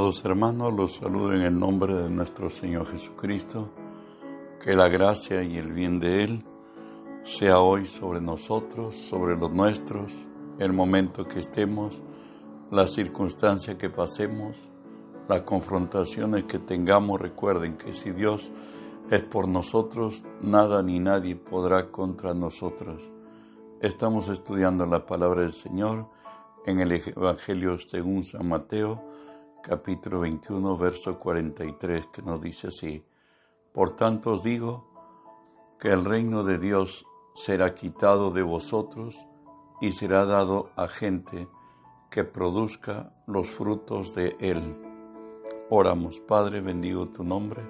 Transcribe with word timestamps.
Amados 0.00 0.24
hermanos, 0.24 0.72
los 0.72 0.92
saludo 0.94 1.34
en 1.34 1.42
el 1.42 1.60
nombre 1.60 1.94
de 1.94 2.08
nuestro 2.08 2.48
Señor 2.48 2.86
Jesucristo. 2.86 3.68
Que 4.58 4.74
la 4.74 4.88
gracia 4.88 5.42
y 5.42 5.58
el 5.58 5.74
bien 5.74 6.00
de 6.00 6.24
Él 6.24 6.44
sea 7.22 7.60
hoy 7.60 7.86
sobre 7.86 8.22
nosotros, 8.22 8.94
sobre 8.94 9.36
los 9.36 9.52
nuestros, 9.52 10.10
el 10.58 10.72
momento 10.72 11.28
que 11.28 11.40
estemos, 11.40 12.00
la 12.70 12.88
circunstancia 12.88 13.76
que 13.76 13.90
pasemos, 13.90 14.70
las 15.28 15.42
confrontaciones 15.42 16.44
que 16.44 16.58
tengamos. 16.58 17.20
Recuerden 17.20 17.76
que 17.76 17.92
si 17.92 18.12
Dios 18.12 18.50
es 19.10 19.20
por 19.20 19.48
nosotros, 19.48 20.24
nada 20.40 20.82
ni 20.82 20.98
nadie 20.98 21.36
podrá 21.36 21.90
contra 21.90 22.32
nosotros. 22.32 23.10
Estamos 23.82 24.30
estudiando 24.30 24.86
la 24.86 25.04
palabra 25.04 25.42
del 25.42 25.52
Señor 25.52 26.06
en 26.64 26.80
el 26.80 26.90
Evangelio 26.90 27.78
según 27.78 28.22
San 28.22 28.48
Mateo 28.48 29.10
capítulo 29.62 30.20
21, 30.20 30.76
verso 30.76 31.18
43, 31.18 32.06
que 32.08 32.22
nos 32.22 32.40
dice 32.40 32.68
así, 32.68 33.04
Por 33.72 33.90
tanto 33.90 34.32
os 34.32 34.42
digo 34.42 34.88
que 35.78 35.88
el 35.88 36.04
reino 36.04 36.42
de 36.42 36.58
Dios 36.58 37.04
será 37.34 37.74
quitado 37.74 38.30
de 38.30 38.42
vosotros 38.42 39.26
y 39.80 39.92
será 39.92 40.24
dado 40.24 40.70
a 40.76 40.88
gente 40.88 41.48
que 42.10 42.24
produzca 42.24 43.12
los 43.26 43.48
frutos 43.48 44.14
de 44.14 44.36
él. 44.40 44.76
Oramos, 45.68 46.20
Padre, 46.20 46.60
bendigo 46.60 47.06
tu 47.06 47.22
nombre. 47.22 47.62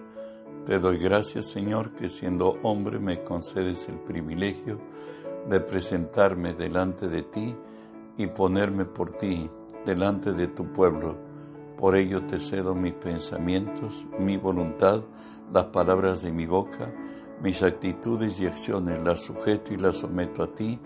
Te 0.65 0.79
doy 0.79 0.99
gracias, 0.99 1.47
Señor, 1.47 1.93
que 1.93 2.09
siendo 2.09 2.59
hombre 2.63 2.99
me 2.99 3.23
concedes 3.23 3.89
el 3.89 3.99
privilegio 3.99 4.79
de 5.49 5.61
presentarme 5.61 6.55
delante 6.55 7.09
de 7.09 7.23
ti 7.23 7.55
y 8.17 8.27
ponerme 8.27 8.85
por 8.85 9.13
ti 9.13 9.51
delante 9.85 10.33
de 10.33 10.49
tu 10.49 10.73
pueblo 10.73 11.30
por 11.81 11.97
ello 11.97 12.27
te 12.27 12.39
cedo 12.39 12.75
mis 12.75 12.93
pensamientos, 12.93 14.07
mi 14.19 14.37
voluntad, 14.37 15.03
las 15.51 15.65
palabras 15.67 16.21
de 16.21 16.31
mi 16.31 16.45
boca, 16.45 16.93
mis 17.43 17.63
actitudes 17.63 18.39
y 18.39 18.47
acciones, 18.47 19.01
las 19.01 19.21
sujeto 19.21 19.73
y 19.73 19.79
las 19.79 19.97
someto 19.97 20.43
a 20.43 20.55
ti, 20.55 20.79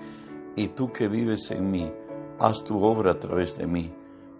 y 0.54 0.68
tú 0.68 0.92
que 0.92 1.08
vives 1.08 1.50
en 1.50 1.68
mí, 1.68 1.92
haz 2.38 2.62
tu 2.62 2.80
obra 2.84 3.10
a 3.10 3.18
través 3.18 3.58
de 3.58 3.66
mí. 3.66 3.92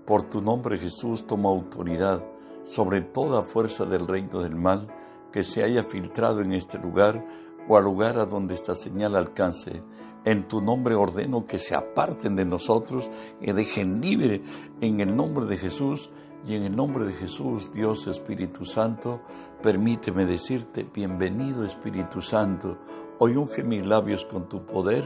Por 0.06 0.22
tu 0.22 0.40
nombre 0.40 0.78
Jesús 0.78 1.26
toma 1.26 1.48
autoridad 1.48 2.24
sobre 2.62 3.00
toda 3.00 3.42
fuerza 3.42 3.84
del 3.84 4.06
reino 4.06 4.40
del 4.40 4.54
mal 4.54 4.86
que 5.32 5.42
se 5.42 5.64
haya 5.64 5.82
filtrado 5.82 6.40
en 6.40 6.52
este 6.52 6.78
lugar 6.78 7.26
o 7.66 7.76
al 7.76 7.82
lugar 7.82 8.16
a 8.16 8.26
donde 8.26 8.54
esta 8.54 8.76
señal 8.76 9.16
alcance. 9.16 9.82
En 10.24 10.46
tu 10.46 10.62
nombre 10.62 10.94
ordeno 10.94 11.46
que 11.46 11.58
se 11.58 11.74
aparten 11.74 12.36
de 12.36 12.44
nosotros 12.44 13.10
y 13.40 13.50
dejen 13.50 14.00
libre 14.00 14.42
en 14.80 15.00
el 15.00 15.16
nombre 15.16 15.46
de 15.46 15.56
Jesús 15.56 16.10
y 16.46 16.54
en 16.54 16.64
el 16.64 16.76
nombre 16.76 17.04
de 17.04 17.12
Jesús, 17.12 17.70
Dios 17.72 18.06
Espíritu 18.06 18.64
Santo, 18.64 19.22
permíteme 19.62 20.26
decirte, 20.26 20.86
bienvenido 20.92 21.64
Espíritu 21.64 22.20
Santo, 22.20 22.78
hoy 23.18 23.36
unge 23.36 23.64
mis 23.64 23.86
labios 23.86 24.26
con 24.26 24.48
tu 24.48 24.66
poder, 24.66 25.04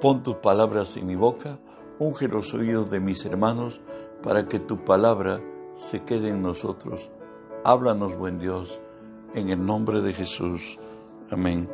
pon 0.00 0.22
tus 0.22 0.36
palabras 0.36 0.96
en 0.96 1.06
mi 1.06 1.14
boca, 1.14 1.58
unge 1.98 2.28
los 2.28 2.54
oídos 2.54 2.90
de 2.90 3.00
mis 3.00 3.24
hermanos, 3.26 3.80
para 4.22 4.48
que 4.48 4.58
tu 4.58 4.84
palabra 4.84 5.42
se 5.74 6.02
quede 6.04 6.30
en 6.30 6.42
nosotros. 6.42 7.10
Háblanos, 7.64 8.16
buen 8.16 8.38
Dios, 8.38 8.80
en 9.34 9.50
el 9.50 9.64
nombre 9.64 10.00
de 10.00 10.14
Jesús. 10.14 10.78
Amén. 11.30 11.68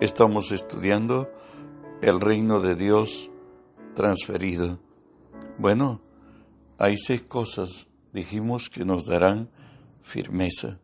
Estamos 0.00 0.50
estudiando 0.50 1.30
el 2.02 2.20
reino 2.20 2.60
de 2.60 2.74
Dios 2.74 3.30
transferido. 3.94 4.78
Bueno, 5.58 6.00
hay 6.78 6.96
seis 6.98 7.22
cosas, 7.22 7.86
dijimos, 8.12 8.68
que 8.68 8.84
nos 8.84 9.06
darán 9.06 9.48
firmeza. 10.00 10.78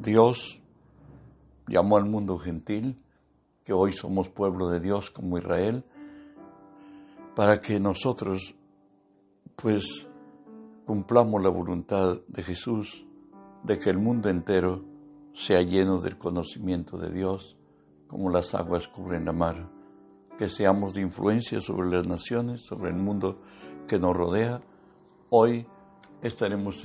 Dios 0.00 0.60
llamó 1.66 1.96
al 1.96 2.06
mundo 2.06 2.38
gentil, 2.38 2.96
que 3.64 3.72
hoy 3.72 3.92
somos 3.92 4.28
pueblo 4.28 4.68
de 4.68 4.80
Dios 4.80 5.10
como 5.10 5.38
Israel, 5.38 5.84
para 7.34 7.60
que 7.60 7.78
nosotros 7.78 8.54
pues 9.56 10.08
cumplamos 10.86 11.42
la 11.42 11.50
voluntad 11.50 12.18
de 12.28 12.42
Jesús 12.42 13.04
de 13.62 13.78
que 13.78 13.90
el 13.90 13.98
mundo 13.98 14.28
entero 14.28 14.84
sea 15.32 15.62
lleno 15.62 15.98
del 15.98 16.16
conocimiento 16.16 16.96
de 16.96 17.10
Dios, 17.10 17.56
como 18.06 18.30
las 18.30 18.54
aguas 18.54 18.88
cubren 18.88 19.24
la 19.24 19.32
mar, 19.32 19.68
que 20.38 20.48
seamos 20.48 20.94
de 20.94 21.02
influencia 21.02 21.60
sobre 21.60 21.90
las 21.90 22.06
naciones, 22.06 22.64
sobre 22.64 22.90
el 22.90 22.96
mundo 22.96 23.40
que 23.88 23.98
nos 23.98 24.16
rodea. 24.16 24.60
Hoy 25.30 25.66
estaremos 26.22 26.84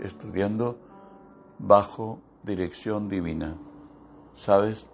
estudiando 0.00 0.76
bajo 1.60 2.18
dirección 2.42 3.08
divina. 3.08 3.56
¿Sabes? 4.32 4.88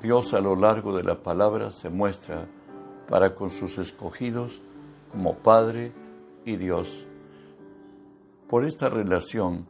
Dios 0.00 0.32
a 0.32 0.40
lo 0.40 0.56
largo 0.56 0.96
de 0.96 1.04
la 1.04 1.22
palabra 1.22 1.70
se 1.70 1.90
muestra 1.90 2.48
para 3.08 3.34
con 3.34 3.50
sus 3.50 3.76
escogidos 3.76 4.62
como 5.10 5.36
Padre 5.36 5.92
y 6.46 6.56
Dios. 6.56 7.06
Por 8.48 8.64
esta 8.64 8.88
relación 8.88 9.66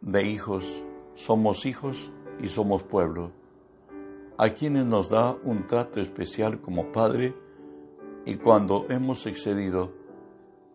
de 0.00 0.24
hijos, 0.24 0.82
somos 1.14 1.66
hijos 1.66 2.10
y 2.40 2.48
somos 2.48 2.82
pueblo, 2.82 3.32
a 4.38 4.48
quienes 4.50 4.86
nos 4.86 5.10
da 5.10 5.36
un 5.44 5.66
trato 5.66 6.00
especial 6.00 6.62
como 6.62 6.90
Padre 6.92 7.34
y 8.24 8.34
cuando 8.36 8.86
hemos 8.88 9.26
excedido 9.26 9.92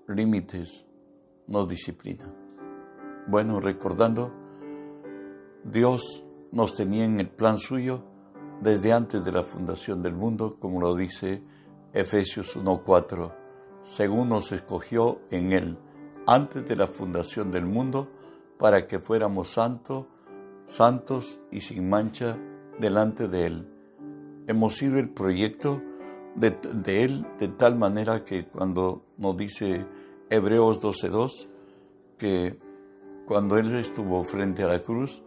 límites 0.08 0.86
nos 1.48 1.68
disciplina. 1.68 2.32
Bueno, 3.28 3.60
recordando, 3.60 4.32
Dios 5.64 6.24
nos 6.52 6.76
tenía 6.76 7.06
en 7.06 7.20
el 7.20 7.30
plan 7.30 7.58
suyo 7.58 8.04
desde 8.62 8.94
antes 8.94 9.24
de 9.24 9.32
la 9.32 9.44
fundación 9.44 10.02
del 10.02 10.14
mundo, 10.14 10.58
como 10.60 10.80
lo 10.80 10.96
dice 10.96 11.44
Efesios 11.94 12.56
1.4, 12.56 13.34
según 13.82 14.30
nos 14.30 14.52
escogió 14.52 15.22
en 15.32 15.54
Él 15.54 15.78
antes 16.28 16.66
de 16.66 16.76
la 16.76 16.88
fundación 16.88 17.52
del 17.52 17.66
mundo, 17.66 18.10
para 18.58 18.88
que 18.88 19.00
fuéramos 19.00 19.50
santos, 19.50 20.06
santos 20.66 21.40
y 21.52 21.62
sin 21.62 21.90
mancha 21.90 22.38
delante 22.80 23.28
de 23.28 23.46
Él. 23.46 23.68
Hemos 24.48 24.76
sido 24.76 24.98
el 24.98 25.10
proyecto 25.10 25.82
de, 26.36 27.04
Él 27.04 27.26
de 27.40 27.48
tal 27.48 27.78
manera 27.78 28.24
que 28.24 28.46
cuando 28.46 29.04
nos 29.18 29.38
dice 29.38 29.86
Hebreos 30.30 30.82
12.2, 30.82 31.48
que 32.18 32.60
cuando 33.26 33.58
Él 33.58 33.74
estuvo 33.76 34.24
frente 34.24 34.64
a 34.64 34.68
la 34.68 34.80
cruz, 34.80 35.24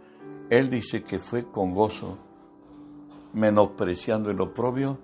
Él 0.50 0.68
dice 0.68 1.02
que 1.02 1.18
fue 1.18 1.50
con 1.50 1.74
gozo, 1.74 2.18
menospreciando 3.32 4.30
el 4.30 4.40
oprobio, 4.40 4.98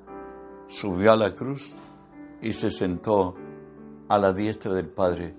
subió 0.66 1.12
a 1.12 1.16
la 1.16 1.34
cruz 1.34 1.74
y 2.40 2.52
se 2.52 2.70
sentó 2.70 3.34
a 4.08 4.18
la 4.18 4.32
diestra 4.32 4.72
del 4.74 4.88
Padre. 4.88 5.34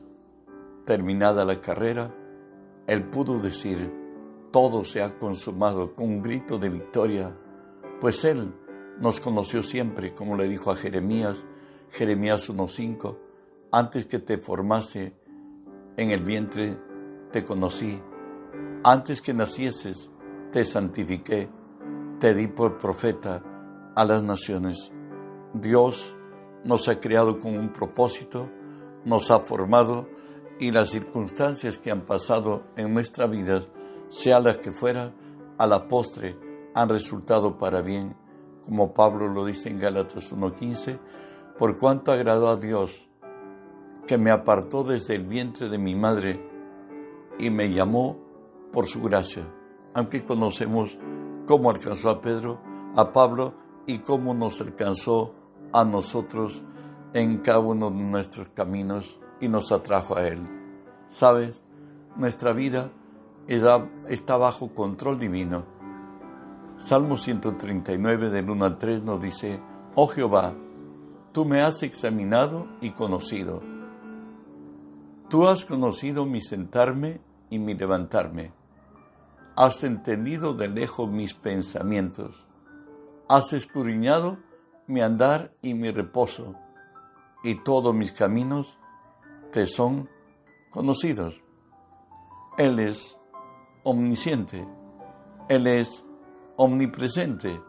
Terminada 0.86 1.46
la 1.46 1.62
carrera, 1.62 2.14
Él 2.88 3.10
pudo 3.10 3.40
decir, 3.40 3.92
todo 4.52 4.84
se 4.84 5.02
ha 5.02 5.18
consumado 5.18 5.96
con 5.96 6.06
un 6.06 6.22
grito 6.22 6.58
de 6.58 6.70
victoria, 6.70 7.36
pues 8.00 8.24
Él 8.26 8.54
nos 9.00 9.20
conoció 9.20 9.64
siempre, 9.64 10.14
como 10.14 10.36
le 10.36 10.48
dijo 10.48 10.72
a 10.72 10.76
Jeremías, 10.76 11.46
Jeremías 11.90 12.50
1.5, 12.50 13.18
antes 13.72 14.06
que 14.06 14.20
te 14.20 14.38
formase 14.38 15.14
en 15.98 16.12
el 16.12 16.24
vientre, 16.24 16.78
te 17.32 17.44
conocí, 17.44 18.02
antes 18.84 19.22
que 19.22 19.34
nacieses, 19.34 20.10
te 20.52 20.64
santifiqué, 20.64 21.50
te 22.20 22.34
di 22.34 22.48
por 22.48 22.78
profeta 22.78 23.44
a 23.96 24.06
las 24.06 24.24
naciones. 24.24 24.92
Dios 25.54 26.16
nos 26.64 26.88
ha 26.88 27.00
creado 27.00 27.40
con 27.40 27.58
un 27.58 27.72
propósito, 27.72 28.50
nos 29.04 29.32
ha 29.32 29.40
formado 29.40 30.08
y 30.60 30.72
las 30.72 30.90
circunstancias 30.90 31.78
que 31.78 31.92
han 31.92 32.02
pasado 32.02 32.64
en 32.78 32.94
nuestra 32.94 33.28
vida, 33.28 33.62
sea 34.10 34.40
las 34.40 34.58
que 34.58 34.72
fuera, 34.72 35.14
a 35.58 35.68
la 35.68 35.88
postre 35.88 36.38
han 36.74 36.90
resultado 36.90 37.58
para 37.58 37.82
bien 37.82 38.16
como 38.66 38.94
Pablo 38.94 39.28
lo 39.28 39.46
dice 39.46 39.70
en 39.70 39.80
Gálatas 39.80 40.34
1.15, 40.34 41.00
por 41.58 41.78
cuanto 41.78 42.12
agradó 42.12 42.50
a 42.50 42.58
Dios, 42.58 43.08
que 44.08 44.18
me 44.18 44.32
apartó 44.32 44.84
desde 44.84 45.16
el 45.16 45.24
vientre 45.24 45.70
de 45.70 45.78
mi 45.78 45.96
madre 45.96 46.46
y 47.40 47.50
me 47.50 47.72
llamó 47.72 48.18
por 48.72 48.88
su 48.88 49.02
gracia. 49.02 49.44
Aunque 49.94 50.24
conocemos 50.24 50.98
cómo 51.48 51.70
alcanzó 51.70 52.10
a 52.10 52.22
Pedro, 52.22 52.60
a 52.96 53.14
Pablo 53.14 53.54
y 53.86 54.00
cómo 54.00 54.34
nos 54.34 54.62
alcanzó 54.62 55.34
a 55.72 55.86
nosotros 55.86 56.64
en 57.14 57.38
cada 57.38 57.60
uno 57.60 57.90
de 57.90 58.04
nuestros 58.04 58.50
caminos 58.50 59.20
y 59.40 59.48
nos 59.48 59.72
atrajo 59.72 60.18
a 60.18 60.28
Él. 60.28 60.40
Sabes, 61.08 61.64
nuestra 62.16 62.54
vida 62.54 62.92
está 63.48 64.38
bajo 64.38 64.74
control 64.74 65.20
divino 65.20 65.75
Salmo 66.78 67.16
139 67.16 68.30
del 68.30 68.50
1 68.50 68.66
al 68.66 68.78
3 68.78 69.04
nos 69.04 69.22
dice, 69.22 69.62
Oh 69.96 70.08
Jehová, 70.08 70.54
tú 71.32 71.46
me 71.46 71.62
has 71.62 71.84
examinado 71.84 72.68
y 72.82 72.92
conocido. 72.92 73.62
Tú 75.30 75.48
has 75.48 75.64
conocido 75.64 76.26
mi 76.26 76.42
sentarme 76.42 77.22
y 77.50 77.60
mi 77.60 77.76
levantarme. 77.76 78.52
Has 79.56 79.86
entendido 79.86 80.54
de 80.54 80.68
lejos 80.68 81.10
mis 81.10 81.34
pensamientos. 81.34 82.46
Has 83.30 83.54
escudriñado 83.54 84.38
mi 84.86 85.00
andar 85.00 85.54
y 85.62 85.74
mi 85.74 85.92
reposo, 85.92 86.56
y 87.44 87.56
todos 87.64 87.96
mis 87.96 88.12
caminos 88.12 88.78
te 89.54 89.66
son 89.66 90.10
conocidos. 90.70 91.42
Él 92.58 92.80
es 92.80 93.18
omnisciente, 93.84 94.68
Él 95.50 95.68
es 95.68 96.05
omnipresente, 96.56 97.62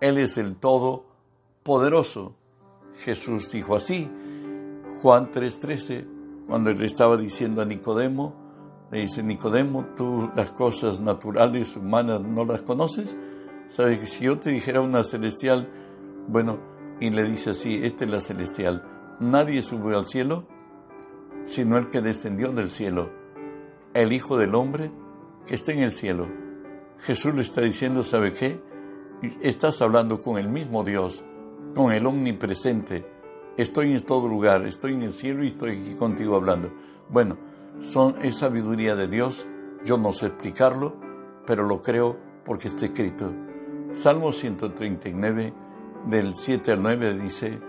Él 0.00 0.18
es 0.18 0.38
el 0.38 0.56
Todopoderoso. 0.56 2.34
Jesús 3.04 3.50
dijo 3.50 3.76
así, 3.76 4.10
Juan 5.02 5.30
3:13, 5.30 6.06
cuando 6.46 6.72
le 6.72 6.86
estaba 6.86 7.16
diciendo 7.16 7.62
a 7.62 7.64
Nicodemo, 7.64 8.34
le 8.90 9.00
dice, 9.00 9.22
Nicodemo, 9.22 9.86
tú 9.96 10.30
las 10.34 10.52
cosas 10.52 11.00
naturales, 11.00 11.76
humanas, 11.76 12.22
no 12.22 12.44
las 12.44 12.62
conoces. 12.62 13.16
¿Sabes 13.68 14.00
que 14.00 14.06
si 14.08 14.24
yo 14.24 14.38
te 14.38 14.50
dijera 14.50 14.80
una 14.80 15.04
celestial, 15.04 15.70
bueno, 16.26 16.58
y 16.98 17.10
le 17.10 17.22
dice 17.24 17.50
así, 17.50 17.80
esta 17.82 18.04
es 18.04 18.10
la 18.10 18.20
celestial, 18.20 18.84
nadie 19.20 19.62
subió 19.62 19.96
al 19.96 20.06
cielo, 20.06 20.44
sino 21.44 21.78
el 21.78 21.88
que 21.88 22.00
descendió 22.00 22.50
del 22.52 22.68
cielo, 22.68 23.10
el 23.94 24.12
Hijo 24.12 24.36
del 24.36 24.54
Hombre 24.54 24.90
que 25.46 25.54
está 25.54 25.72
en 25.72 25.82
el 25.82 25.92
cielo. 25.92 26.49
Jesús 27.02 27.34
le 27.34 27.42
está 27.42 27.62
diciendo, 27.62 28.02
¿sabe 28.02 28.32
qué? 28.32 28.60
Estás 29.40 29.80
hablando 29.80 30.20
con 30.20 30.38
el 30.38 30.48
mismo 30.48 30.84
Dios, 30.84 31.24
con 31.74 31.92
el 31.92 32.06
omnipresente. 32.06 33.06
Estoy 33.56 33.92
en 33.92 34.00
todo 34.02 34.28
lugar, 34.28 34.66
estoy 34.66 34.92
en 34.92 35.02
el 35.02 35.12
cielo 35.12 35.44
y 35.44 35.48
estoy 35.48 35.78
aquí 35.78 35.94
contigo 35.94 36.36
hablando. 36.36 36.72
Bueno, 37.08 37.38
son, 37.80 38.16
es 38.22 38.36
sabiduría 38.36 38.96
de 38.96 39.08
Dios, 39.08 39.46
yo 39.84 39.96
no 39.96 40.12
sé 40.12 40.26
explicarlo, 40.26 40.94
pero 41.46 41.66
lo 41.66 41.80
creo 41.80 42.18
porque 42.44 42.68
está 42.68 42.84
escrito. 42.84 43.32
Salmo 43.92 44.32
139, 44.32 45.52
del 46.06 46.34
7 46.34 46.72
al 46.72 46.82
9 46.82 47.14
dice, 47.14 47.60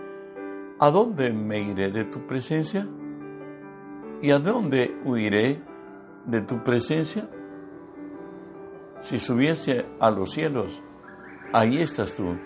¿A 0.78 0.90
dónde 0.90 1.32
me 1.32 1.60
iré 1.60 1.90
de 1.90 2.04
tu 2.04 2.26
presencia? 2.26 2.86
¿Y 4.20 4.30
a 4.30 4.38
dónde 4.38 4.96
huiré 5.04 5.62
de 6.26 6.40
tu 6.42 6.62
presencia? 6.62 7.28
Si 9.02 9.18
subiese 9.18 9.84
a 9.98 10.12
los 10.12 10.30
cielos, 10.30 10.80
ahí 11.52 11.78
estás 11.78 12.14
tú. 12.14 12.36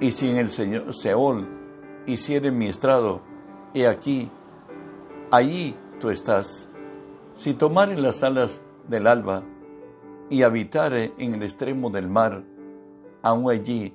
Y 0.00 0.10
si 0.10 0.28
en 0.28 0.38
el 0.38 0.50
Señor 0.50 0.92
Seol 0.92 1.48
hiciere 2.06 2.50
mi 2.50 2.66
estrado, 2.66 3.20
he 3.72 3.86
aquí, 3.86 4.28
allí 5.30 5.76
tú 6.00 6.10
estás. 6.10 6.68
Si 7.34 7.54
tomare 7.54 7.96
las 7.96 8.24
alas 8.24 8.60
del 8.88 9.06
alba 9.06 9.44
y 10.28 10.42
habitare 10.42 11.12
en 11.18 11.34
el 11.36 11.44
extremo 11.44 11.88
del 11.88 12.08
mar, 12.08 12.42
aún 13.22 13.48
allí 13.48 13.94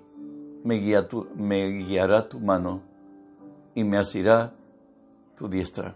me, 0.63 0.80
me 1.36 1.68
guiará 1.72 2.30
tu 2.30 2.39
mano 2.39 2.83
y 3.74 3.83
me 3.83 3.98
asirá 3.98 4.54
tu 5.36 5.50
diestra. 5.50 5.94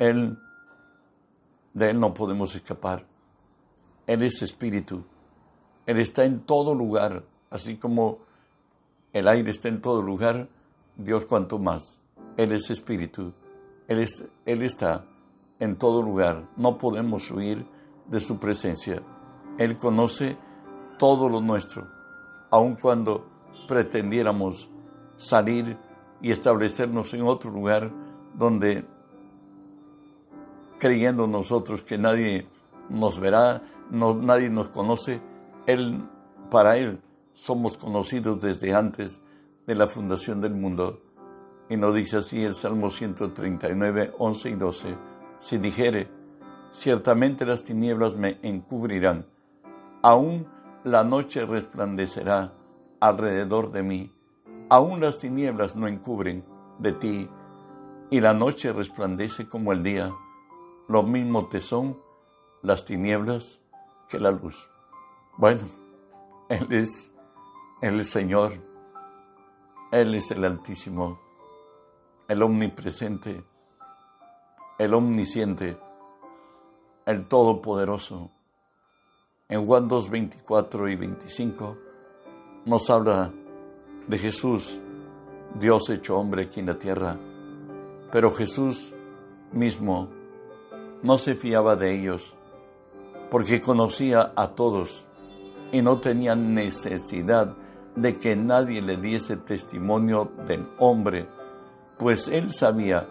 Él, 0.00 0.36
de 1.72 1.90
Él 1.90 2.00
no 2.00 2.12
podemos 2.12 2.56
escapar. 2.56 3.04
Él 4.08 4.22
es 4.22 4.42
espíritu. 4.42 5.04
Él 5.86 5.98
está 5.98 6.24
en 6.24 6.40
todo 6.40 6.74
lugar, 6.74 7.22
así 7.50 7.76
como 7.76 8.18
el 9.12 9.28
aire 9.28 9.52
está 9.52 9.68
en 9.68 9.80
todo 9.80 10.02
lugar, 10.02 10.48
Dios 10.96 11.26
cuanto 11.26 11.60
más. 11.60 12.00
Él 12.36 12.50
es 12.50 12.70
espíritu. 12.70 13.32
Él, 13.86 14.00
es, 14.00 14.24
él 14.44 14.62
está 14.62 15.04
en 15.60 15.76
todo 15.76 16.02
lugar. 16.02 16.48
No 16.56 16.76
podemos 16.76 17.30
huir 17.30 17.64
de 18.08 18.18
su 18.18 18.38
presencia. 18.38 19.00
Él 19.58 19.78
conoce 19.78 20.36
todo 20.98 21.28
lo 21.28 21.40
nuestro 21.40 21.98
aun 22.50 22.76
cuando 22.76 23.26
pretendiéramos 23.66 24.70
salir 25.16 25.76
y 26.20 26.32
establecernos 26.32 27.12
en 27.14 27.22
otro 27.22 27.50
lugar 27.50 27.90
donde 28.34 28.84
creyendo 30.78 31.26
nosotros 31.26 31.82
que 31.82 31.98
nadie 31.98 32.46
nos 32.88 33.18
verá, 33.18 33.62
no, 33.90 34.14
nadie 34.14 34.50
nos 34.50 34.70
conoce, 34.70 35.20
él, 35.66 36.02
para 36.50 36.76
Él 36.78 37.00
somos 37.32 37.76
conocidos 37.76 38.40
desde 38.40 38.74
antes 38.74 39.20
de 39.66 39.74
la 39.74 39.86
fundación 39.86 40.40
del 40.40 40.54
mundo. 40.54 41.02
Y 41.68 41.76
nos 41.76 41.94
dice 41.94 42.16
así 42.16 42.42
el 42.42 42.54
Salmo 42.54 42.90
139, 42.90 44.14
11 44.18 44.48
y 44.50 44.54
12, 44.54 44.96
si 45.38 45.58
dijere, 45.58 46.08
ciertamente 46.70 47.44
las 47.44 47.62
tinieblas 47.62 48.14
me 48.14 48.38
encubrirán, 48.42 49.26
aún 50.02 50.46
la 50.84 51.04
noche 51.04 51.44
resplandecerá 51.44 52.54
alrededor 53.00 53.70
de 53.70 53.82
mí, 53.82 54.12
aún 54.70 55.00
las 55.00 55.18
tinieblas 55.18 55.76
no 55.76 55.86
encubren 55.86 56.44
de 56.78 56.92
ti, 56.92 57.28
y 58.10 58.20
la 58.22 58.32
noche 58.32 58.72
resplandece 58.72 59.46
como 59.46 59.72
el 59.72 59.82
día, 59.82 60.14
lo 60.88 61.02
mismo 61.02 61.46
te 61.46 61.60
son 61.60 61.98
las 62.62 62.84
tinieblas 62.84 63.60
que 64.08 64.18
la 64.18 64.30
luz. 64.30 64.68
Bueno, 65.36 65.62
Él 66.48 66.66
es 66.70 67.12
el 67.82 68.04
Señor, 68.04 68.52
Él 69.92 70.14
es 70.14 70.30
el 70.30 70.44
Altísimo, 70.44 71.20
el 72.28 72.42
Omnipresente, 72.42 73.44
el 74.78 74.94
Omnisciente, 74.94 75.78
el 77.06 77.26
Todopoderoso 77.26 78.30
en 79.50 79.64
Juan 79.64 79.88
2, 79.88 80.10
24 80.10 80.88
y 80.90 80.96
25 80.96 81.78
nos 82.66 82.90
habla 82.90 83.32
de 84.06 84.18
Jesús, 84.18 84.78
Dios 85.58 85.88
hecho 85.88 86.18
hombre 86.18 86.42
aquí 86.42 86.60
en 86.60 86.66
la 86.66 86.78
tierra. 86.78 87.18
Pero 88.12 88.30
Jesús 88.30 88.92
mismo 89.50 90.10
no 91.02 91.16
se 91.16 91.34
fiaba 91.34 91.76
de 91.76 91.98
ellos, 91.98 92.36
porque 93.30 93.60
conocía 93.60 94.32
a 94.36 94.48
todos 94.48 95.06
y 95.72 95.82
no 95.82 96.00
tenía 96.00 96.34
necesidad 96.34 97.54
de 97.94 98.18
que 98.18 98.36
nadie 98.36 98.80
le 98.80 98.96
diese 98.96 99.36
testimonio 99.36 100.30
del 100.46 100.68
hombre, 100.78 101.28
pues 101.98 102.28
él 102.28 102.52
sabía 102.52 103.08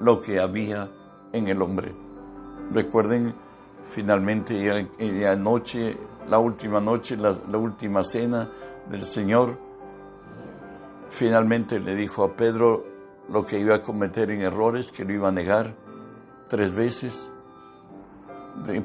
lo 0.00 0.20
que 0.20 0.40
había 0.40 0.88
en 1.32 1.48
el 1.48 1.60
hombre. 1.62 1.94
Recuerden 2.72 3.34
finalmente 3.90 4.88
la 4.98 5.36
noche, 5.36 5.96
la 6.28 6.38
última 6.38 6.80
noche, 6.80 7.16
la, 7.16 7.58
última 7.58 8.04
cena 8.04 8.48
del 8.88 9.02
Señor, 9.02 9.58
finalmente 11.08 11.78
le 11.80 11.94
dijo 11.94 12.24
a 12.24 12.36
Pedro 12.36 12.84
lo 13.28 13.44
que 13.44 13.58
iba 13.58 13.76
a 13.76 13.82
cometer 13.82 14.30
en 14.30 14.42
errores, 14.42 14.92
que 14.92 15.04
lo 15.04 15.12
iba 15.12 15.28
a 15.28 15.32
negar 15.32 15.74
tres 16.48 16.72
veces. 16.72 17.30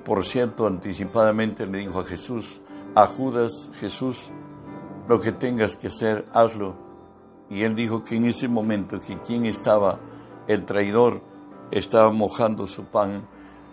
Por 0.04 0.26
cierto, 0.26 0.68
anticipadamente 0.68 1.66
le 1.66 1.80
dijo 1.80 2.00
a 2.00 2.06
Jesús, 2.06 2.62
a 2.96 3.06
Judas, 3.06 3.70
Jesús, 3.74 4.32
lo 5.08 5.20
que 5.20 5.32
tengas 5.32 5.78
que 5.78 5.88
hacer, 5.88 6.26
hazlo. 6.34 6.76
Y 7.50 7.64
él 7.64 7.76
dijo 7.76 8.04
que 8.04 8.16
en 8.16 8.26
ese 8.26 8.48
momento 8.48 9.00
que 9.00 9.18
quien 9.20 9.46
estaba, 9.46 10.00
el 10.48 10.66
traidor, 10.66 11.22
estaba 11.72 12.12
mojando 12.12 12.68
su 12.68 12.86
pan 12.86 13.28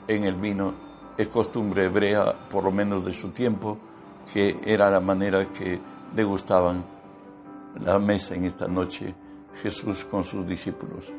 en 0.08 0.24
el 0.24 0.36
vino 0.36 0.86
es 1.16 1.28
costumbre 1.28 1.86
hebrea, 1.86 2.34
por 2.50 2.64
lo 2.64 2.70
menos 2.70 3.04
de 3.04 3.12
su 3.12 3.30
tiempo, 3.30 3.78
que 4.32 4.58
era 4.64 4.90
la 4.90 5.00
manera 5.00 5.46
que 5.46 5.80
degustaban 6.14 6.84
la 7.82 7.98
mesa 7.98 8.34
en 8.34 8.44
esta 8.44 8.66
noche 8.66 9.14
Jesús 9.62 10.04
con 10.04 10.24
sus 10.24 10.46
discípulos. 10.46 11.12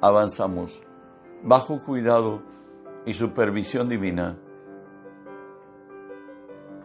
Avanzamos 0.00 0.82
bajo 1.42 1.80
cuidado 1.80 2.42
y 3.06 3.14
supervisión 3.14 3.88
divina. 3.88 4.38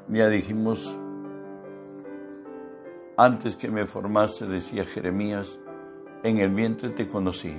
Ya 0.10 0.30
dijimos, 0.30 0.98
antes 3.18 3.56
que 3.56 3.70
me 3.70 3.86
formase, 3.86 4.48
decía 4.48 4.84
Jeremías, 4.84 5.60
en 6.24 6.38
el 6.38 6.52
vientre 6.52 6.90
te 6.90 7.08
conocí, 7.08 7.54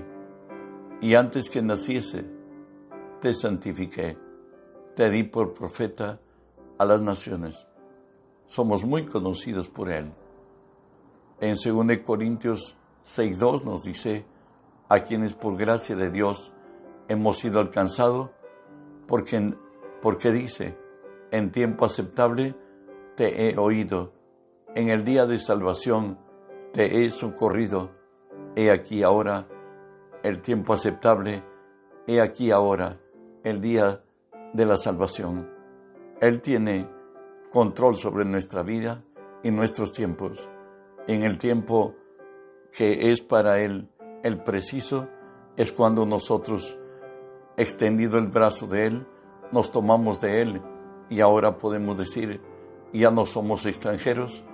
y 1.01 1.15
antes 1.15 1.51
que 1.51 1.63
naciese, 1.63 2.25
te 3.21 3.35
santifiqué 3.35 4.17
te 4.99 5.11
di 5.11 5.23
por 5.23 5.55
profeta 5.55 6.19
a 6.77 6.85
las 6.85 7.01
naciones. 7.01 7.69
Somos 8.47 8.83
muy 8.83 9.07
conocidos 9.07 9.69
por 9.69 9.91
Él. 9.91 10.13
En 11.41 11.55
2 11.55 11.99
Corintios 11.99 12.75
6.2 13.05 13.63
nos 13.63 13.85
dice, 13.85 14.27
a 14.89 15.05
quienes 15.05 15.35
por 15.35 15.57
gracia 15.57 15.95
de 15.95 16.11
Dios 16.11 16.53
hemos 17.07 17.39
sido 17.39 17.61
alcanzados, 17.61 18.31
porque, 19.09 19.55
porque 20.01 20.31
dice, 20.31 20.79
en 21.33 21.51
tiempo 21.51 21.85
aceptable 21.85 22.55
te 23.17 23.49
he 23.51 23.59
oído, 23.59 24.13
en 24.77 24.91
el 24.91 25.03
día 25.03 25.27
de 25.27 25.41
salvación 25.41 26.19
te 26.73 27.05
he 27.05 27.11
socorrido, 27.11 27.91
he 28.55 28.71
aquí 28.71 29.03
ahora 29.03 29.49
el 30.23 30.41
tiempo 30.41 30.73
aceptable 30.73 31.43
he 32.07 32.21
aquí 32.21 32.51
ahora 32.51 33.01
el 33.45 33.61
día 33.61 34.05
de 34.53 34.67
la 34.67 34.77
salvación. 34.77 35.51
Él 36.21 36.41
tiene 36.41 36.89
control 37.51 37.97
sobre 37.97 38.25
nuestra 38.25 38.63
vida 38.63 39.03
y 39.43 39.51
nuestros 39.51 39.93
tiempos. 39.93 40.49
En 41.07 41.23
el 41.23 41.39
tiempo 41.39 41.95
que 42.77 43.13
es 43.13 43.21
para 43.21 43.61
Él 43.61 43.89
el 44.23 44.43
preciso, 44.43 45.09
es 45.57 45.73
cuando 45.73 46.07
nosotros, 46.07 46.79
extendido 47.59 48.17
el 48.19 48.29
brazo 48.29 48.67
de 48.67 48.87
Él, 48.87 49.07
nos 49.53 49.71
tomamos 49.71 50.21
de 50.21 50.41
Él 50.41 50.63
y 51.11 51.21
ahora 51.21 51.59
podemos 51.59 51.99
decir, 51.99 52.41
ya 52.93 53.11
no 53.11 53.27
somos 53.27 53.67
extranjeros 53.67 54.45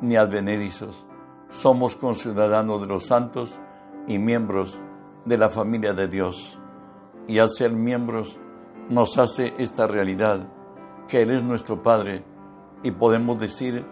ni 0.00 0.16
advenedizos, 0.16 1.06
somos 1.48 1.96
conciudadanos 1.96 2.80
de 2.80 2.86
los 2.86 3.06
santos 3.06 3.58
y 4.06 4.18
miembros 4.18 4.80
de 5.24 5.38
la 5.38 5.50
familia 5.50 5.92
de 5.92 6.06
Dios. 6.08 6.60
Y 7.26 7.38
al 7.38 7.50
ser 7.50 7.72
miembros 7.72 8.38
nos 8.88 9.18
hace 9.18 9.54
esta 9.58 9.86
realidad, 9.86 10.48
que 11.08 11.22
Él 11.22 11.30
es 11.30 11.42
nuestro 11.42 11.82
Padre, 11.82 12.24
y 12.82 12.90
podemos 12.92 13.38
decir, 13.38 13.86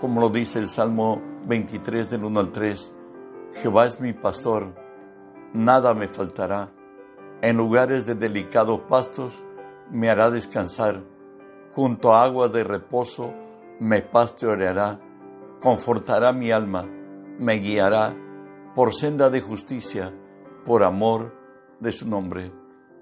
como 0.00 0.20
lo 0.20 0.28
dice 0.28 0.58
el 0.58 0.68
Salmo 0.68 1.22
23 1.46 2.10
del 2.10 2.24
1 2.24 2.40
al 2.40 2.52
3, 2.52 2.94
Jehová 3.54 3.86
es 3.86 4.00
mi 4.00 4.12
pastor, 4.12 4.74
nada 5.52 5.94
me 5.94 6.08
faltará. 6.08 6.73
En 7.44 7.58
lugares 7.58 8.06
de 8.06 8.14
delicados 8.14 8.80
pastos 8.88 9.44
me 9.90 10.08
hará 10.08 10.30
descansar. 10.30 11.04
Junto 11.74 12.14
a 12.14 12.24
agua 12.24 12.48
de 12.48 12.64
reposo 12.64 13.34
me 13.78 14.00
pastoreará. 14.00 14.98
Confortará 15.60 16.32
mi 16.32 16.50
alma, 16.50 16.86
me 17.38 17.56
guiará 17.56 18.16
por 18.74 18.94
senda 18.94 19.28
de 19.28 19.42
justicia, 19.42 20.10
por 20.64 20.82
amor 20.82 21.34
de 21.80 21.92
su 21.92 22.08
nombre. 22.08 22.50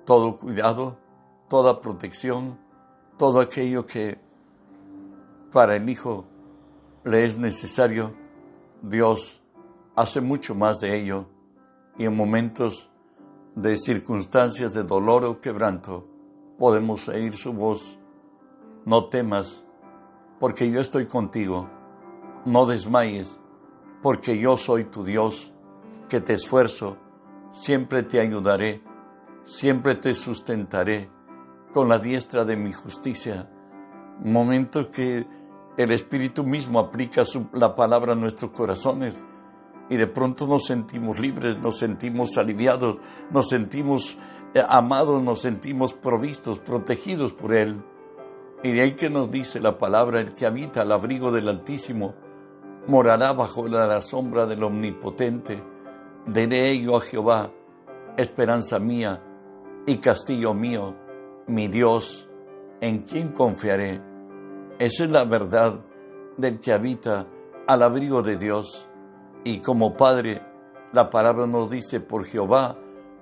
Todo 0.05 0.37
cuidado, 0.37 0.99
toda 1.49 1.81
protección, 1.81 2.59
todo 3.19 3.39
aquello 3.39 3.87
que 3.87 4.19
para 5.53 5.77
el 5.77 5.89
Hijo 5.89 6.25
le 7.05 7.27
es 7.27 7.39
necesario, 7.39 8.13
Dios 8.83 9.41
hace 9.95 10.21
mucho 10.21 10.57
más 10.57 10.81
de 10.81 10.97
ello 10.97 11.27
y 11.97 12.07
en 12.07 12.17
momentos 12.17 12.92
de 13.55 13.77
circunstancias 13.77 14.73
de 14.73 14.83
dolor 14.83 15.25
o 15.25 15.41
quebranto 15.41 16.09
podemos 16.59 17.09
oír 17.09 17.35
su 17.35 17.53
voz. 17.53 17.99
No 18.85 19.07
temas, 19.07 19.65
porque 20.39 20.71
yo 20.71 20.81
estoy 20.81 21.07
contigo. 21.07 21.69
No 22.45 22.67
desmayes, 22.67 23.39
porque 24.03 24.39
yo 24.39 24.57
soy 24.57 24.85
tu 24.85 25.05
Dios, 25.05 25.53
que 26.09 26.21
te 26.21 26.35
esfuerzo, 26.35 26.97
siempre 27.51 28.03
te 28.03 28.21
ayudaré, 28.21 28.83
siempre 29.45 29.95
te 29.95 30.15
sustentaré 30.15 31.11
con 31.73 31.89
la 31.89 31.99
diestra 31.99 32.45
de 32.45 32.57
mi 32.57 32.73
justicia. 32.73 33.51
Momentos 34.25 34.89
que 34.89 35.27
el 35.77 35.91
Espíritu 35.91 36.45
mismo 36.45 36.79
aplica 36.79 37.25
la 37.53 37.75
palabra 37.75 38.13
a 38.13 38.17
nuestros 38.17 38.51
corazones 38.51 39.25
y 39.89 39.97
de 39.97 40.07
pronto 40.07 40.47
nos 40.47 40.67
sentimos 40.67 41.19
libres, 41.19 41.59
nos 41.59 41.79
sentimos 41.79 42.39
aliviados, 42.39 42.99
nos 43.31 43.49
sentimos 43.49 44.17
eh, 44.55 44.63
amados, 44.69 45.23
nos 45.23 45.41
sentimos 45.41 45.95
provistos, 45.95 46.59
protegidos 46.59 47.33
por 47.33 47.55
Él. 47.55 47.83
Y 48.63 48.73
de 48.73 48.83
ahí 48.83 48.93
que 48.93 49.11
nos 49.11 49.31
dice 49.31 49.61
la 49.61 49.79
palabra, 49.79 50.21
el 50.21 50.35
que 50.35 50.47
habita 50.47 50.83
al 50.83 50.93
abrigo 50.93 51.33
del 51.33 51.49
Altísimo, 51.49 52.15
morará 52.87 53.33
bajo 53.33 53.67
la 53.69 54.01
sombra 54.03 54.47
del 54.47 54.63
Omnipotente. 54.63 55.63
Diré 56.27 56.79
yo 56.79 56.97
a 56.97 57.01
Jehová, 57.01 57.51
esperanza 58.17 58.79
mía 58.79 59.23
y 59.87 59.97
castillo 59.97 60.55
mío, 60.55 60.95
mi 61.47 61.69
Dios, 61.69 62.29
en 62.81 63.01
quien 63.01 63.29
confiaré. 63.29 64.01
Esa 64.79 65.05
es 65.05 65.11
la 65.11 65.25
verdad 65.25 65.85
del 66.37 66.61
que 66.61 66.73
habita 66.73 67.27
al 67.67 67.83
abrigo 67.83 68.23
de 68.23 68.37
Dios. 68.37 68.89
Y 69.45 69.59
como 69.59 69.97
Padre, 69.97 70.41
la 70.93 71.11
palabra 71.11 71.47
nos 71.47 71.71
dice, 71.71 72.01
por 72.01 72.25
Jehová 72.25 72.77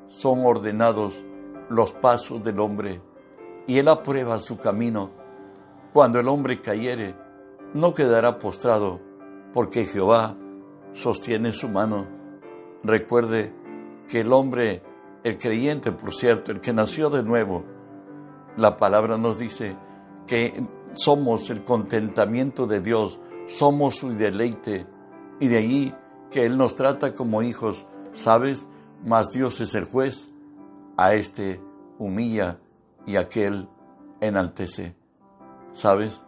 son 0.07 0.45
ordenados 0.45 1.25
los 1.69 1.93
pasos 1.93 2.43
del 2.43 2.61
hombre, 2.61 3.01
y 3.67 3.79
él 3.79 3.89
aprueba 3.89 4.39
su 4.39 4.59
camino. 4.59 5.11
Cuando 5.93 6.21
el 6.21 6.29
hombre 6.29 6.61
cayere, 6.61 7.15
no 7.73 7.95
quedará 7.95 8.39
postrado, 8.39 9.01
porque 9.55 9.85
Jehová 9.85 10.37
sostiene 10.93 11.53
su 11.53 11.69
mano. 11.69 12.07
Recuerde 12.83 13.55
que 14.09 14.21
el 14.21 14.33
hombre, 14.33 14.83
el 15.23 15.39
creyente, 15.39 15.93
por 15.93 16.13
cierto, 16.13 16.53
el 16.53 16.61
que 16.61 16.73
nació 16.73 17.09
de 17.09 17.23
nuevo, 17.23 17.65
la 18.57 18.77
palabra 18.77 19.17
nos 19.17 19.39
dice 19.39 19.77
que 20.27 20.53
somos 20.93 21.49
el 21.51 21.65
contentamiento 21.65 22.67
de 22.67 22.81
Dios, 22.81 23.21
somos 23.47 23.97
su 23.97 24.11
deleite, 24.11 24.87
y 25.39 25.49
de 25.49 25.57
ahí 25.57 25.95
que 26.31 26.45
Él 26.45 26.57
nos 26.57 26.75
trata 26.75 27.15
como 27.15 27.43
hijos, 27.43 27.87
¿sabes? 28.13 28.67
Mas 29.05 29.31
Dios 29.31 29.61
es 29.61 29.75
el 29.75 29.85
juez, 29.85 30.31
a 30.97 31.15
este 31.15 31.61
humilla 31.99 32.59
y 33.07 33.17
aquel 33.17 33.69
enaltece. 34.21 34.95
¿Sabes? 35.73 36.23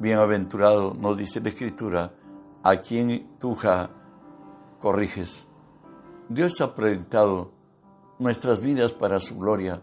Bienaventurado, 0.00 0.94
nos 0.94 1.16
dice 1.16 1.40
la 1.40 1.48
Escritura, 1.50 2.14
a 2.62 2.76
quien 2.76 3.28
tú 3.38 3.56
corriges. 4.80 5.46
Dios 6.28 6.60
ha 6.60 6.74
proyectado 6.74 7.52
nuestras 8.18 8.60
vidas 8.60 8.92
para 8.92 9.20
su 9.20 9.38
gloria. 9.38 9.80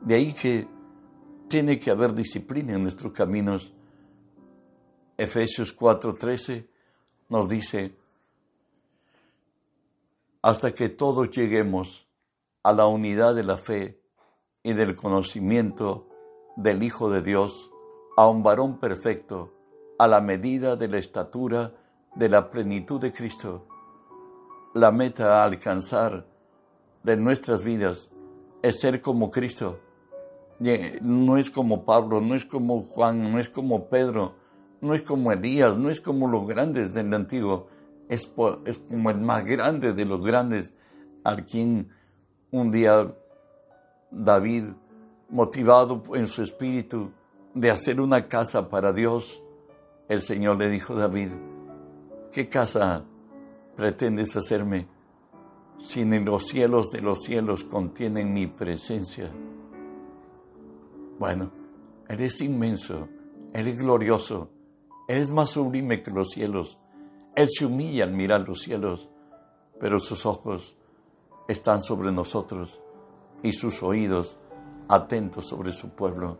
De 0.00 0.14
ahí 0.14 0.32
que 0.32 0.68
tiene 1.48 1.78
que 1.78 1.90
haber 1.90 2.14
disciplina 2.14 2.74
en 2.74 2.82
nuestros 2.82 3.12
caminos. 3.12 3.72
Efesios 5.16 5.76
4:13 5.76 6.66
nos 7.28 7.48
dice, 7.48 7.96
hasta 10.44 10.74
que 10.74 10.90
todos 10.90 11.30
lleguemos 11.30 12.06
a 12.62 12.74
la 12.74 12.86
unidad 12.86 13.34
de 13.34 13.44
la 13.44 13.56
fe 13.56 14.02
y 14.62 14.74
del 14.74 14.94
conocimiento 14.94 16.10
del 16.56 16.82
Hijo 16.82 17.08
de 17.08 17.22
Dios, 17.22 17.70
a 18.18 18.28
un 18.28 18.42
varón 18.42 18.78
perfecto, 18.78 19.54
a 19.98 20.06
la 20.06 20.20
medida 20.20 20.76
de 20.76 20.88
la 20.88 20.98
estatura 20.98 21.72
de 22.14 22.28
la 22.28 22.50
plenitud 22.50 23.00
de 23.00 23.10
Cristo. 23.10 23.66
La 24.74 24.92
meta 24.92 25.40
a 25.40 25.44
alcanzar 25.46 26.26
de 27.04 27.16
nuestras 27.16 27.64
vidas 27.64 28.10
es 28.60 28.80
ser 28.80 29.00
como 29.00 29.30
Cristo. 29.30 29.80
No 31.00 31.38
es 31.38 31.50
como 31.50 31.86
Pablo, 31.86 32.20
no 32.20 32.34
es 32.34 32.44
como 32.44 32.82
Juan, 32.82 33.32
no 33.32 33.38
es 33.38 33.48
como 33.48 33.88
Pedro, 33.88 34.34
no 34.82 34.92
es 34.92 35.02
como 35.02 35.32
Elías, 35.32 35.78
no 35.78 35.88
es 35.88 36.02
como 36.02 36.28
los 36.28 36.46
grandes 36.46 36.92
del 36.92 37.14
antiguo, 37.14 37.68
es, 38.08 38.26
como 38.26 39.10
el 39.10 39.18
más 39.18 39.44
grande 39.44 39.92
de 39.92 40.04
los 40.04 40.24
grandes, 40.24 40.74
al 41.22 41.44
quien 41.44 41.88
un 42.50 42.70
día 42.70 43.14
David, 44.10 44.68
motivado 45.28 46.02
en 46.14 46.26
su 46.26 46.42
espíritu 46.42 47.10
de 47.54 47.70
hacer 47.70 48.00
una 48.00 48.28
casa 48.28 48.68
para 48.68 48.92
Dios, 48.92 49.42
el 50.08 50.20
Señor 50.20 50.58
le 50.58 50.68
dijo 50.68 50.92
a 50.92 51.00
David, 51.00 51.30
¿qué 52.30 52.48
casa 52.48 53.04
pretendes 53.76 54.36
hacerme 54.36 54.86
si 55.76 56.04
ni 56.04 56.20
los 56.20 56.46
cielos 56.46 56.90
de 56.90 57.00
los 57.00 57.22
cielos 57.22 57.64
contienen 57.64 58.32
mi 58.32 58.46
presencia? 58.46 59.30
Bueno, 61.18 61.50
Él 62.08 62.20
es 62.20 62.40
inmenso, 62.40 63.08
Él 63.52 63.66
es 63.66 63.80
glorioso, 63.80 64.50
Él 65.08 65.18
es 65.18 65.30
más 65.30 65.50
sublime 65.50 66.02
que 66.02 66.10
los 66.10 66.30
cielos 66.30 66.78
él 67.36 67.48
se 67.50 67.66
humilla 67.66 68.04
al 68.04 68.12
mirar 68.12 68.46
los 68.46 68.60
cielos, 68.60 69.08
pero 69.78 69.98
sus 69.98 70.26
ojos 70.26 70.76
están 71.48 71.82
sobre 71.82 72.12
nosotros 72.12 72.80
y 73.42 73.52
sus 73.52 73.82
oídos 73.82 74.38
atentos 74.88 75.46
sobre 75.46 75.72
su 75.72 75.90
pueblo. 75.90 76.38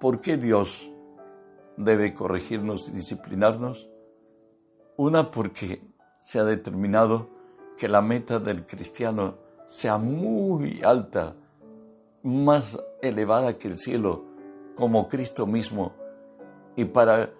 ¿Por 0.00 0.20
qué 0.20 0.36
Dios 0.36 0.90
debe 1.76 2.12
corregirnos 2.12 2.88
y 2.88 2.92
disciplinarnos? 2.92 3.88
Una 4.96 5.30
porque 5.30 5.82
se 6.18 6.38
ha 6.38 6.44
determinado 6.44 7.28
que 7.76 7.88
la 7.88 8.02
meta 8.02 8.38
del 8.38 8.66
cristiano 8.66 9.36
sea 9.66 9.98
muy 9.98 10.82
alta, 10.82 11.34
más 12.22 12.78
elevada 13.00 13.58
que 13.58 13.68
el 13.68 13.76
cielo, 13.76 14.24
como 14.76 15.08
Cristo 15.08 15.46
mismo, 15.46 15.92
y 16.76 16.84
para 16.84 17.30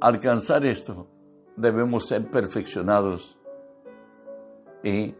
alcanzar 0.00 0.64
esto, 0.64 1.08
debemos 1.56 2.06
ser 2.06 2.30
perfeccionados 2.30 3.38
y 4.82 5.14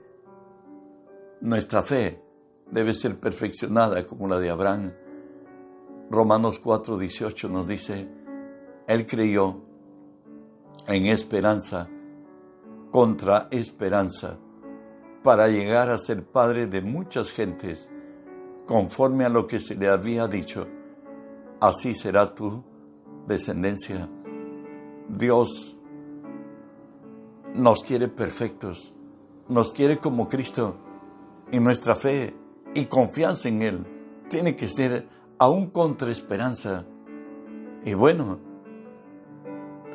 nuestra 1.41 1.83
fe 1.83 2.23
debe 2.71 2.95
ser 2.95 3.19
perfeccionada 3.19 4.05
como 4.07 4.29
la 4.29 4.39
de 4.39 4.51
Abraham. 4.51 4.93
Romanos 6.11 6.61
4:18 6.61 7.49
nos 7.51 7.67
dice, 7.67 8.09
Él 8.87 9.07
creyó 9.07 9.63
en 10.87 11.07
esperanza 11.07 11.89
contra 12.91 13.49
esperanza 13.51 14.39
para 15.23 15.49
llegar 15.49 15.91
a 15.91 15.99
ser 15.99 16.25
padre 16.25 16.67
de 16.67 16.81
muchas 16.81 17.33
gentes, 17.33 17.89
conforme 18.67 19.25
a 19.25 19.29
lo 19.29 19.47
que 19.47 19.61
se 19.61 19.75
le 19.75 19.89
había 19.89 20.27
dicho. 20.27 20.67
Así 21.61 21.95
será 21.95 22.35
tu 22.35 22.65
descendencia. 23.27 24.09
Dios 25.09 25.77
nos 27.55 27.83
quiere 27.83 28.09
perfectos, 28.09 28.93
nos 29.49 29.73
quiere 29.73 29.99
como 29.99 30.29
Cristo 30.29 30.77
y 31.51 31.61
nuestra 31.61 31.95
fe 31.95 32.35
y 32.75 32.85
confianza 32.87 33.49
en 33.49 33.63
Él 33.63 33.87
tiene 34.29 34.57
que 34.57 34.69
ser 34.69 35.09
aún 35.39 35.71
contra 35.71 36.11
esperanza. 36.11 36.85
Y 37.85 37.95
bueno, 37.95 38.39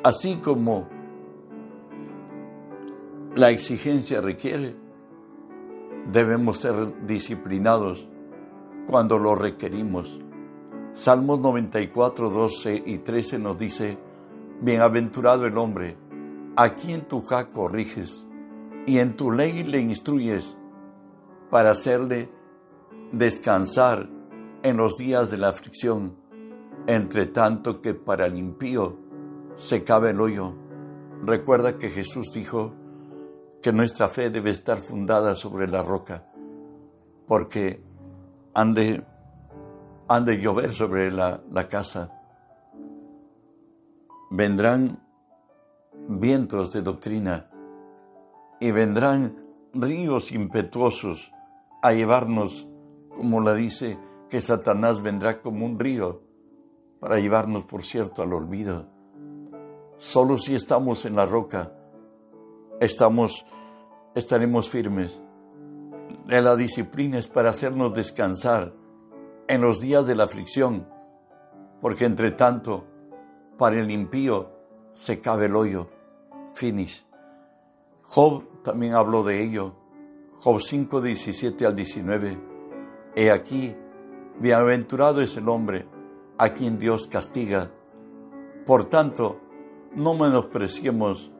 así 0.03 0.37
como 0.37 0.87
la 3.35 3.51
exigencia 3.51 4.21
requiere, 4.21 4.75
debemos 6.11 6.57
ser 6.57 7.05
disciplinados 7.05 8.07
cuando 8.87 9.17
lo 9.19 9.35
requerimos. 9.35 10.19
Salmos 10.91 11.39
94, 11.39 12.29
12 12.29 12.83
y 12.85 12.97
13 12.99 13.39
nos 13.39 13.57
dice, 13.57 13.97
Bienaventurado 14.63 15.45
el 15.45 15.57
hombre, 15.57 15.97
a 16.55 16.69
quien 16.69 17.01
tu 17.01 17.21
ja 17.21 17.51
corriges 17.51 18.25
y 18.85 18.99
en 18.99 19.17
tu 19.17 19.29
ley 19.29 19.65
le 19.65 19.79
instruyes 19.79 20.55
para 21.49 21.71
hacerle 21.71 22.29
descansar 23.11 24.09
en 24.61 24.77
los 24.77 24.95
días 24.95 25.29
de 25.29 25.37
la 25.37 25.49
aflicción, 25.49 26.15
entre 26.87 27.25
tanto 27.25 27.81
que 27.81 27.93
para 27.93 28.27
el 28.27 28.37
impío 28.37 28.97
se 29.55 29.83
cabe 29.83 30.11
el 30.11 30.21
hoyo. 30.21 30.53
Recuerda 31.21 31.77
que 31.77 31.89
Jesús 31.89 32.31
dijo 32.33 32.73
que 33.61 33.73
nuestra 33.73 34.07
fe 34.07 34.29
debe 34.29 34.51
estar 34.51 34.77
fundada 34.77 35.35
sobre 35.35 35.67
la 35.67 35.83
roca, 35.83 36.25
porque 37.27 37.83
han 38.53 38.73
de, 38.73 39.03
llover 40.41 40.71
sobre 40.71 41.11
la 41.11 41.67
casa. 41.69 42.22
Vendrán 44.35 44.99
vientos 46.07 46.73
de 46.73 46.81
doctrina 46.81 47.51
y 48.59 48.71
vendrán 48.71 49.45
ríos 49.75 50.31
impetuosos 50.31 51.31
a 51.83 51.93
llevarnos, 51.93 52.67
como 53.09 53.41
la 53.41 53.53
dice, 53.53 53.99
que 54.31 54.41
Satanás 54.41 55.03
vendrá 55.03 55.39
como 55.43 55.67
un 55.67 55.77
río 55.77 56.23
para 56.99 57.19
llevarnos, 57.19 57.65
por 57.65 57.83
cierto, 57.83 58.23
al 58.23 58.33
olvido. 58.33 58.87
Solo 59.97 60.39
si 60.39 60.55
estamos 60.55 61.05
en 61.05 61.15
la 61.15 61.27
roca, 61.27 61.71
estamos, 62.81 63.45
estaremos 64.15 64.67
firmes. 64.67 65.21
La 66.25 66.55
disciplina 66.55 67.19
es 67.19 67.27
para 67.27 67.51
hacernos 67.51 67.93
descansar 67.93 68.73
en 69.47 69.61
los 69.61 69.79
días 69.79 70.07
de 70.07 70.15
la 70.15 70.23
aflicción, 70.23 70.87
porque 71.81 72.05
entre 72.05 72.31
tanto, 72.31 72.87
para 73.57 73.79
el 73.79 73.91
impío 73.91 74.49
se 74.91 75.21
cabe 75.21 75.45
el 75.45 75.55
hoyo. 75.55 75.89
Finish. 76.53 77.05
Job 78.03 78.43
también 78.63 78.93
habló 78.93 79.23
de 79.23 79.41
ello. 79.41 79.73
Job 80.37 80.59
5, 80.61 81.01
17 81.01 81.65
al 81.65 81.75
19. 81.75 82.37
He 83.15 83.31
aquí, 83.31 83.75
bienaventurado 84.39 85.21
es 85.21 85.37
el 85.37 85.47
hombre 85.49 85.87
a 86.37 86.49
quien 86.49 86.79
Dios 86.79 87.07
castiga. 87.07 87.71
Por 88.65 88.85
tanto, 88.85 89.39
no 89.95 90.13
menospreciemos 90.13 91.31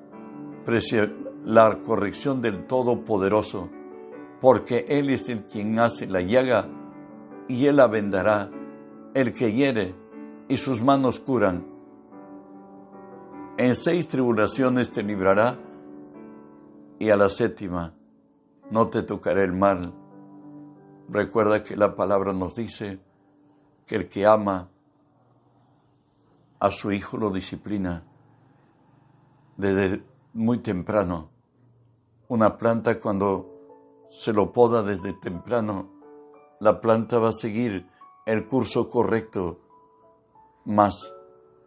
la 1.44 1.80
corrección 1.82 2.42
del 2.42 2.66
Todopoderoso, 2.66 3.70
porque 4.40 4.86
Él 4.88 5.10
es 5.10 5.30
el 5.30 5.46
quien 5.46 5.80
hace 5.80 6.08
la 6.08 6.22
llaga 6.22 6.68
y 7.48 7.66
Él 7.66 7.78
la 7.78 7.88
vendará, 7.88 8.50
el 9.14 9.34
que 9.34 9.52
hiere 9.52 9.96
y 10.48 10.58
sus 10.58 10.82
manos 10.82 11.20
curan. 11.20 11.73
En 13.56 13.76
seis 13.76 14.08
tribulaciones 14.08 14.90
te 14.90 15.04
librará 15.04 15.58
y 16.98 17.12
a 17.12 17.16
la 17.16 17.30
séptima 17.30 17.94
no 18.72 18.88
te 18.88 19.04
tocará 19.04 19.44
el 19.44 19.54
mal. 19.54 19.94
Recuerda 21.08 21.64
que 21.64 21.76
la 21.76 21.96
palabra 21.96 22.34
nos 22.34 22.56
dice 22.56 23.00
que 23.86 23.96
el 23.96 24.10
que 24.10 24.26
ama 24.26 24.72
a 26.60 26.72
su 26.72 26.92
hijo 26.92 27.18
lo 27.18 27.30
disciplina 27.30 28.04
desde 29.56 30.04
muy 30.34 30.58
temprano. 30.58 31.30
Una 32.30 32.58
planta 32.58 33.00
cuando 33.00 34.02
se 34.08 34.34
lo 34.34 34.52
poda 34.52 34.82
desde 34.82 35.14
temprano, 35.14 35.92
la 36.60 36.82
planta 36.82 37.20
va 37.20 37.30
a 37.30 37.34
seguir 37.34 37.88
el 38.26 38.48
curso 38.48 38.90
correcto, 38.90 39.62
más 40.66 41.14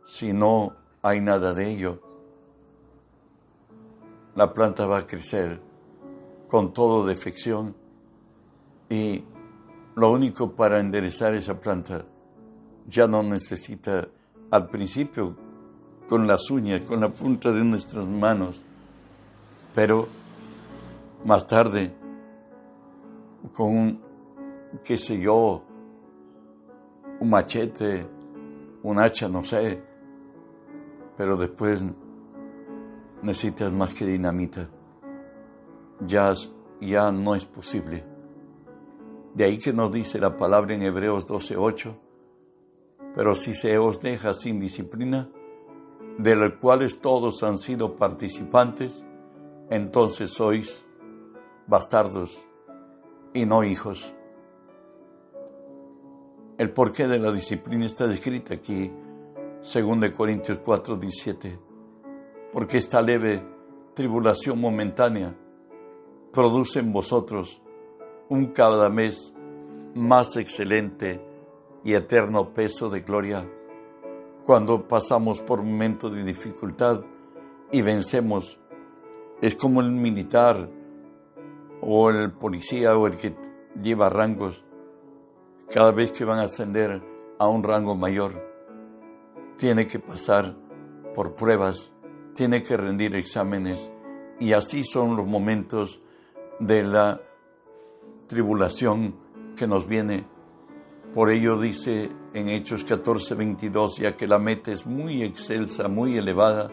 si 0.05 0.33
no 0.33 0.86
hay 1.07 1.21
nada 1.21 1.55
de 1.55 1.71
ello, 1.71 2.01
la 4.35 4.53
planta 4.53 4.89
va 4.89 4.99
a 4.99 5.07
crecer 5.07 5.61
con 6.49 6.73
todo 6.73 7.07
defección 7.07 7.77
y 8.89 9.23
lo 9.95 10.11
único 10.11 10.51
para 10.51 10.81
enderezar 10.81 11.35
esa 11.35 11.61
planta 11.61 12.05
ya 12.89 13.07
no 13.07 13.23
necesita 13.23 14.09
al 14.51 14.69
principio 14.69 15.37
con 16.09 16.27
las 16.27 16.51
uñas, 16.51 16.83
con 16.83 17.01
la 17.01 17.09
punta 17.09 17.53
de 17.53 17.63
nuestras 17.63 18.05
manos, 18.05 18.61
pero 19.77 20.09
más 21.25 21.47
tarde 21.47 21.95
con, 23.57 24.01
qué 24.83 24.99
sé 24.99 25.21
yo, 25.21 25.63
un 27.21 27.31
machete, 27.31 28.05
un 28.83 28.99
hacha, 28.99 29.29
no 29.29 29.45
sé, 29.45 29.96
pero 31.17 31.37
después 31.37 31.83
necesitas 33.23 33.73
más 33.73 33.95
que 33.95 34.05
dinamita. 34.05 34.69
Ya, 36.07 36.33
ya 36.81 37.11
no 37.11 37.35
es 37.35 37.47
posible. 37.47 38.05
De 39.35 39.45
ahí 39.45 39.59
que 39.59 39.73
nos 39.73 39.93
dice 39.93 40.19
la 40.19 40.37
palabra 40.37 40.75
en 40.75 40.83
Hebreos 40.83 41.27
12:8, 41.27 41.95
pero 43.15 43.35
si 43.35 43.55
se 43.55 43.79
os 43.79 44.01
deja 44.01 44.35
sin 44.35 44.61
disciplina, 44.61 45.31
de 46.19 46.37
los 46.37 46.55
cuales 46.55 47.01
todos 47.01 47.43
han 47.43 47.59
sido 47.59 47.97
participantes, 47.97 49.05
entonces 49.71 50.31
sois 50.31 50.87
bastardos 51.67 52.47
y 53.35 53.45
no 53.45 53.65
hijos. 53.65 54.15
El 56.59 56.71
porqué 56.71 57.07
de 57.07 57.19
la 57.19 57.33
disciplina 57.33 57.85
está 57.85 58.07
descrito 58.07 58.55
aquí, 58.55 58.91
según 59.67 59.99
de 59.99 60.13
Corintios 60.13 60.61
4, 60.61 60.95
17, 60.97 61.59
porque 62.53 62.79
esta 62.79 63.03
leve 63.03 63.45
tribulación 63.95 64.61
momentánea 64.61 65.37
produce 66.33 66.79
en 66.79 66.93
vosotros 66.93 67.61
un 68.29 68.53
cada 68.53 68.89
mes 68.91 69.35
más 69.97 70.37
excelente 70.37 71.21
y 71.83 71.95
eterno 71.95 72.53
peso 72.53 72.89
de 72.89 73.01
gloria. 73.01 73.45
Cuando 74.45 74.87
pasamos 74.87 75.43
por 75.43 75.65
momentos 75.65 76.15
de 76.15 76.23
dificultad 76.23 77.05
y 77.73 77.83
vencemos, 77.83 78.61
es 79.43 79.57
como 79.57 79.81
el 79.81 79.91
militar 79.91 80.71
o 81.81 82.09
el 82.11 82.31
policía 82.31 82.97
o 82.97 83.09
el 83.09 83.17
que 83.17 83.35
lleva 83.83 84.11
rangos, 84.11 84.65
cada 85.69 85.91
vez 85.91 86.13
que 86.13 86.25
van 86.25 86.39
a 86.39 86.43
ascender 86.43 87.03
a 87.41 87.49
un 87.49 87.65
rango 87.65 87.97
mayor, 87.97 88.47
tiene 89.57 89.87
que 89.87 89.99
pasar 89.99 90.57
por 91.15 91.35
pruebas, 91.35 91.93
tiene 92.35 92.63
que 92.63 92.77
rendir 92.77 93.15
exámenes 93.15 93.91
y 94.39 94.53
así 94.53 94.85
son 94.85 95.17
los 95.17 95.27
momentos 95.27 96.01
de 96.61 96.83
la 96.83 97.21
tribulación 98.27 99.17
que 99.57 99.67
nos 99.67 99.87
viene. 99.87 100.27
Por 101.15 101.31
ello 101.31 101.59
dice 101.59 102.11
en 102.35 102.49
Hechos 102.49 102.85
14, 102.85 103.35
22, 103.35 103.97
ya 103.99 104.17
que 104.17 104.29
la 104.29 104.39
meta 104.39 104.71
es 104.71 104.85
muy 104.85 105.23
excelsa, 105.23 105.89
muy 105.89 106.19
elevada, 106.19 106.71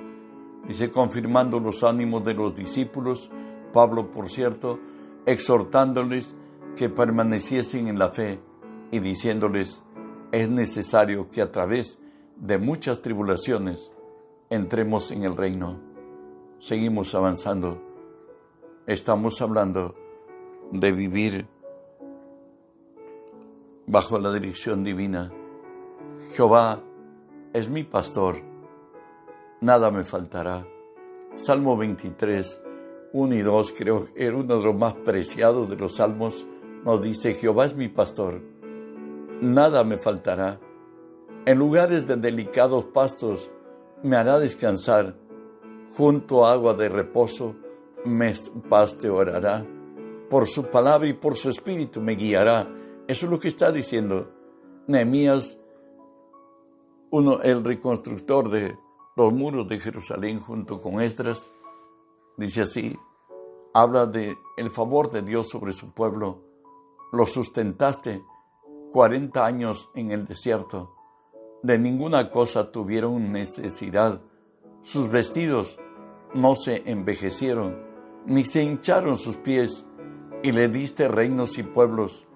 dice, 0.67 0.91
confirmando 0.91 1.59
los 1.59 1.83
ánimos 1.83 2.25
de 2.25 2.33
los 2.33 2.53
discípulos, 2.53 3.31
Pablo, 3.71 4.11
por 4.11 4.29
cierto, 4.29 4.79
exhortándoles 5.25 6.35
que 6.75 6.89
permaneciesen 6.89 7.87
en 7.87 7.97
la 7.97 8.09
fe 8.09 8.39
y 8.91 8.99
diciéndoles, 8.99 9.81
es 10.31 10.49
necesario 10.49 11.29
que 11.29 11.41
a 11.41 11.51
través 11.51 11.99
de 12.43 12.57
muchas 12.57 13.01
tribulaciones 13.01 13.89
entremos 14.49 15.11
en 15.11 15.23
el 15.23 15.37
reino. 15.37 15.79
Seguimos 16.59 17.15
avanzando. 17.15 17.81
Estamos 18.85 19.41
hablando 19.41 19.95
de 20.69 20.91
vivir 20.91 21.47
bajo 23.87 24.19
la 24.19 24.33
dirección 24.33 24.83
divina. 24.83 25.31
Jehová 26.33 26.83
es 27.53 27.69
mi 27.69 27.83
pastor, 27.83 28.41
nada 29.61 29.89
me 29.89 30.03
faltará. 30.03 30.67
Salmo 31.35 31.77
23, 31.77 32.61
1 33.13 33.35
y 33.35 33.41
2, 33.41 33.73
creo 33.77 34.13
que 34.13 34.27
era 34.27 34.35
uno 34.35 34.57
de 34.57 34.65
los 34.65 34.75
más 34.75 34.95
preciados 34.95 35.69
de 35.69 35.77
los 35.77 35.95
salmos, 35.95 36.45
nos 36.83 37.01
dice, 37.01 37.35
Jehová 37.35 37.67
es 37.67 37.75
mi 37.75 37.87
pastor, 37.87 38.41
nada 39.39 39.85
me 39.85 39.97
faltará. 39.97 40.59
En 41.45 41.59
lugares 41.59 42.05
de 42.05 42.15
delicados 42.15 42.85
pastos 42.85 43.51
me 44.01 44.15
hará 44.15 44.39
descansar, 44.39 45.17
junto 45.97 46.45
a 46.45 46.53
agua 46.53 46.73
de 46.73 46.87
reposo 46.87 47.55
me 48.05 48.33
pasteorará. 48.69 49.65
Por 50.29 50.47
su 50.47 50.67
palabra 50.67 51.09
y 51.09 51.13
por 51.13 51.35
su 51.35 51.49
espíritu 51.49 51.99
me 51.99 52.15
guiará. 52.15 52.73
Eso 53.09 53.25
es 53.25 53.31
lo 53.31 53.39
que 53.39 53.49
está 53.49 53.73
diciendo 53.73 54.31
Nehemías, 54.87 55.59
uno, 57.11 57.41
el 57.41 57.61
reconstructor 57.61 58.49
de 58.49 58.77
los 59.17 59.33
muros 59.33 59.67
de 59.67 59.79
Jerusalén 59.79 60.39
junto 60.39 60.79
con 60.81 61.01
Esdras. 61.01 61.51
Dice 62.37 62.61
así, 62.61 62.97
habla 63.73 64.05
de 64.05 64.37
el 64.55 64.69
favor 64.69 65.11
de 65.11 65.23
Dios 65.23 65.49
sobre 65.49 65.73
su 65.73 65.91
pueblo. 65.91 66.41
Lo 67.11 67.25
sustentaste 67.25 68.23
40 68.93 69.45
años 69.45 69.89
en 69.93 70.11
el 70.11 70.23
desierto. 70.23 71.02
De 71.63 71.79
ninguna 71.79 72.29
cosa 72.29 72.73
tuvieron 72.73 73.31
necesidad. 73.31 74.19
Sus 74.81 75.09
vestidos 75.09 75.79
no 76.33 76.55
se 76.55 76.83
envejecieron, 76.91 77.79
ni 78.25 78.43
se 78.43 78.63
hincharon 78.63 79.15
sus 79.15 79.37
pies, 79.37 79.85
y 80.43 80.51
le 80.51 80.67
diste 80.67 81.07
reinos 81.07 81.57
y 81.57 81.63
pueblos, 81.63 82.27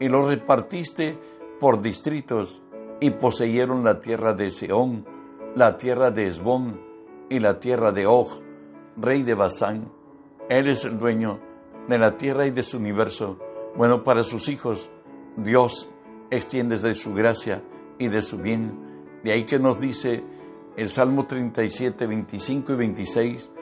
y 0.00 0.08
los 0.08 0.26
repartiste 0.26 1.18
por 1.60 1.82
distritos, 1.82 2.62
y 2.98 3.10
poseyeron 3.10 3.84
la 3.84 4.00
tierra 4.00 4.32
de 4.32 4.50
Seón, 4.50 5.04
la 5.54 5.76
tierra 5.76 6.10
de 6.10 6.28
Esbón, 6.28 6.80
y 7.28 7.40
la 7.40 7.60
tierra 7.60 7.92
de 7.92 8.06
Og, 8.06 8.28
rey 8.96 9.22
de 9.22 9.34
Basán. 9.34 9.92
Él 10.48 10.66
es 10.66 10.86
el 10.86 10.98
dueño 10.98 11.40
de 11.88 11.98
la 11.98 12.16
tierra 12.16 12.46
y 12.46 12.50
de 12.50 12.62
su 12.62 12.78
universo. 12.78 13.38
Bueno, 13.76 14.02
para 14.02 14.24
sus 14.24 14.48
hijos, 14.48 14.90
Dios 15.36 15.90
extiende 16.30 16.78
de 16.78 16.94
su 16.94 17.12
gracia 17.12 17.62
y 18.02 18.08
de 18.08 18.22
su 18.22 18.38
bien. 18.38 18.78
De 19.22 19.32
ahí 19.32 19.44
que 19.44 19.58
nos 19.58 19.80
dice 19.80 20.24
el 20.76 20.88
Salmo 20.88 21.26
37, 21.26 22.06
25 22.06 22.72
y 22.72 22.76
26, 22.76 23.52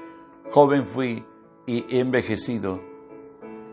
joven 0.50 0.86
fui 0.86 1.24
y 1.66 1.84
he 1.94 2.00
envejecido, 2.00 2.80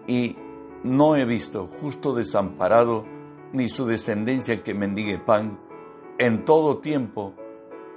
y 0.08 0.36
no 0.84 1.16
he 1.16 1.26
visto 1.26 1.68
justo 1.68 2.14
desamparado, 2.14 3.06
ni 3.54 3.70
su 3.70 3.86
descendencia 3.86 4.62
que 4.62 4.74
mendigue 4.74 5.18
pan. 5.18 5.60
En 6.20 6.44
todo 6.46 6.80
tiempo, 6.80 7.34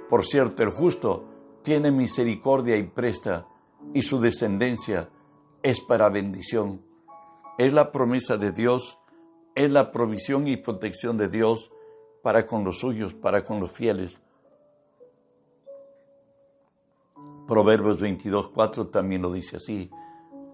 por 0.09 0.25
cierto, 0.25 0.63
el 0.63 0.69
justo 0.69 1.25
tiene 1.61 1.91
misericordia 1.91 2.77
y 2.77 2.83
presta, 2.83 3.47
y 3.93 4.03
su 4.03 4.19
descendencia 4.19 5.09
es 5.61 5.81
para 5.81 6.09
bendición. 6.09 6.81
Es 7.57 7.73
la 7.73 7.91
promesa 7.91 8.37
de 8.37 8.51
Dios, 8.51 8.99
es 9.55 9.71
la 9.71 9.91
provisión 9.91 10.47
y 10.47 10.57
protección 10.57 11.17
de 11.17 11.27
Dios 11.27 11.70
para 12.21 12.45
con 12.45 12.63
los 12.63 12.79
suyos, 12.79 13.13
para 13.13 13.43
con 13.43 13.59
los 13.59 13.71
fieles. 13.71 14.17
Proverbios 17.47 17.99
22, 17.99 18.49
4 18.49 18.87
también 18.87 19.21
lo 19.21 19.31
dice 19.31 19.57
así. 19.57 19.89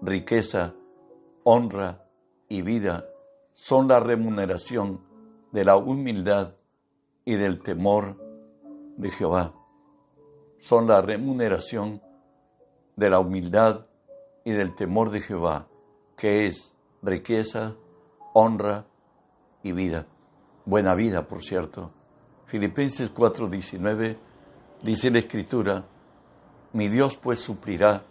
Riqueza, 0.02 0.74
honra 1.44 2.04
y 2.48 2.62
vida 2.62 3.06
son 3.52 3.88
la 3.88 4.00
remuneración 4.00 5.00
de 5.52 5.64
la 5.64 5.76
humildad 5.76 6.54
y 7.24 7.34
del 7.34 7.60
temor 7.60 8.16
de 8.96 9.10
Jehová. 9.10 9.54
Son 10.58 10.86
la 10.86 11.02
remuneración 11.02 12.02
de 12.96 13.10
la 13.10 13.20
humildad 13.20 13.86
y 14.44 14.52
del 14.52 14.74
temor 14.74 15.10
de 15.10 15.20
Jehová, 15.20 15.68
que 16.16 16.46
es 16.46 16.72
riqueza, 17.02 17.76
honra 18.32 18.86
y 19.62 19.72
vida. 19.72 20.06
Buena 20.68 20.94
vida, 20.94 21.26
por 21.26 21.42
cierto. 21.42 21.92
Filipenses 22.44 23.10
4:19 23.14 24.18
dice 24.82 25.10
la 25.10 25.18
Escritura, 25.18 25.86
mi 26.74 26.88
Dios 26.88 27.16
pues 27.16 27.38
suplirá 27.38 28.04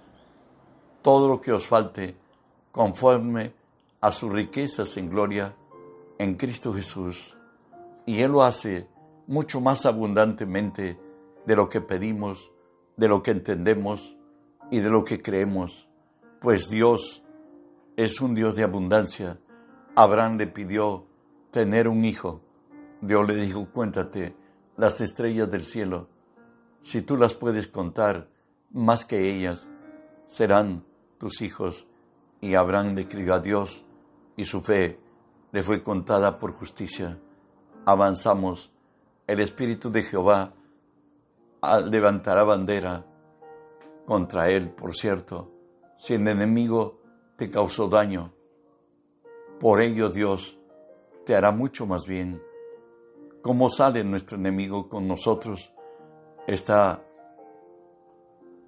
todo 1.04 1.28
lo 1.28 1.40
que 1.40 1.52
os 1.52 1.68
falte 1.68 2.16
conforme 2.72 3.54
a 4.02 4.12
sus 4.12 4.34
riquezas 4.34 4.98
en 4.98 5.08
gloria 5.08 5.54
en 6.18 6.34
Cristo 6.34 6.74
Jesús. 6.74 7.38
Y 8.08 8.22
Él 8.22 8.32
lo 8.32 8.42
hace 8.42 8.88
mucho 9.28 9.62
más 9.62 9.86
abundantemente 9.86 11.00
de 11.46 11.56
lo 11.56 11.70
que 11.70 11.80
pedimos, 11.80 12.50
de 12.96 13.08
lo 13.08 13.22
que 13.22 13.30
entendemos 13.30 14.18
y 14.72 14.80
de 14.80 14.90
lo 14.90 15.04
que 15.04 15.22
creemos, 15.22 15.88
pues 16.42 16.70
Dios 16.70 17.22
es 17.98 18.20
un 18.20 18.34
Dios 18.34 18.56
de 18.56 18.64
abundancia. 18.64 19.40
Abraham 19.96 20.40
le 20.40 20.48
pidió 20.48 21.06
tener 21.52 21.88
un 21.88 22.04
hijo. 22.04 22.47
Dios 23.02 23.28
le 23.28 23.36
dijo, 23.36 23.68
cuéntate 23.72 24.36
las 24.76 25.02
estrellas 25.02 25.50
del 25.52 25.66
cielo. 25.66 26.08
Si 26.82 27.02
tú 27.02 27.18
las 27.18 27.34
puedes 27.34 27.68
contar, 27.68 28.30
más 28.72 29.06
que 29.06 29.30
ellas 29.30 29.68
serán 30.26 30.86
tus 31.18 31.42
hijos. 31.42 31.88
Y 32.42 32.56
Abraham 32.56 32.96
le 32.96 33.08
creyó 33.08 33.34
a 33.34 33.40
Dios 33.40 33.84
y 34.36 34.46
su 34.46 34.62
fe 34.62 35.00
le 35.52 35.64
fue 35.64 35.84
contada 35.84 36.38
por 36.40 36.54
justicia. 36.54 37.20
Avanzamos. 37.86 38.72
El 39.26 39.40
Espíritu 39.42 39.92
de 39.92 40.04
Jehová 40.04 40.54
levantará 41.90 42.44
bandera 42.44 43.06
contra 44.06 44.50
él, 44.50 44.70
por 44.70 44.96
cierto, 44.96 45.52
si 45.98 46.14
el 46.14 46.28
enemigo 46.28 47.02
te 47.36 47.50
causó 47.50 47.90
daño. 47.90 48.34
Por 49.60 49.82
ello 49.82 50.10
Dios 50.10 50.58
te 51.26 51.36
hará 51.36 51.52
mucho 51.52 51.86
más 51.86 52.06
bien. 52.06 52.42
¿Cómo 53.48 53.70
sale 53.70 54.04
nuestro 54.04 54.36
enemigo 54.36 54.90
con 54.90 55.08
nosotros? 55.08 55.72
Está 56.48 57.02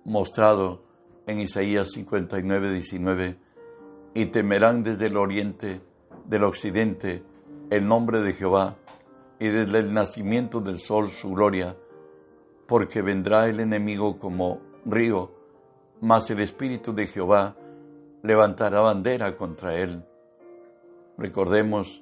mostrado 0.05 0.83
en 1.27 1.41
Isaías 1.41 1.89
59, 1.91 2.71
19, 2.71 3.37
y 4.13 4.27
temerán 4.27 4.81
desde 4.81 5.07
el 5.07 5.17
oriente, 5.17 5.81
del 6.23 6.45
occidente, 6.45 7.23
el 7.69 7.85
nombre 7.85 8.21
de 8.21 8.31
Jehová, 8.31 8.77
y 9.37 9.49
desde 9.49 9.79
el 9.79 9.93
nacimiento 9.93 10.61
del 10.61 10.79
sol 10.79 11.09
su 11.09 11.33
gloria, 11.33 11.75
porque 12.65 13.01
vendrá 13.01 13.47
el 13.49 13.59
enemigo 13.59 14.17
como 14.17 14.61
río, 14.85 15.29
mas 15.99 16.29
el 16.29 16.39
Espíritu 16.39 16.93
de 16.93 17.05
Jehová 17.05 17.57
levantará 18.23 18.79
bandera 18.79 19.35
contra 19.35 19.75
él. 19.75 20.05
Recordemos 21.17 22.01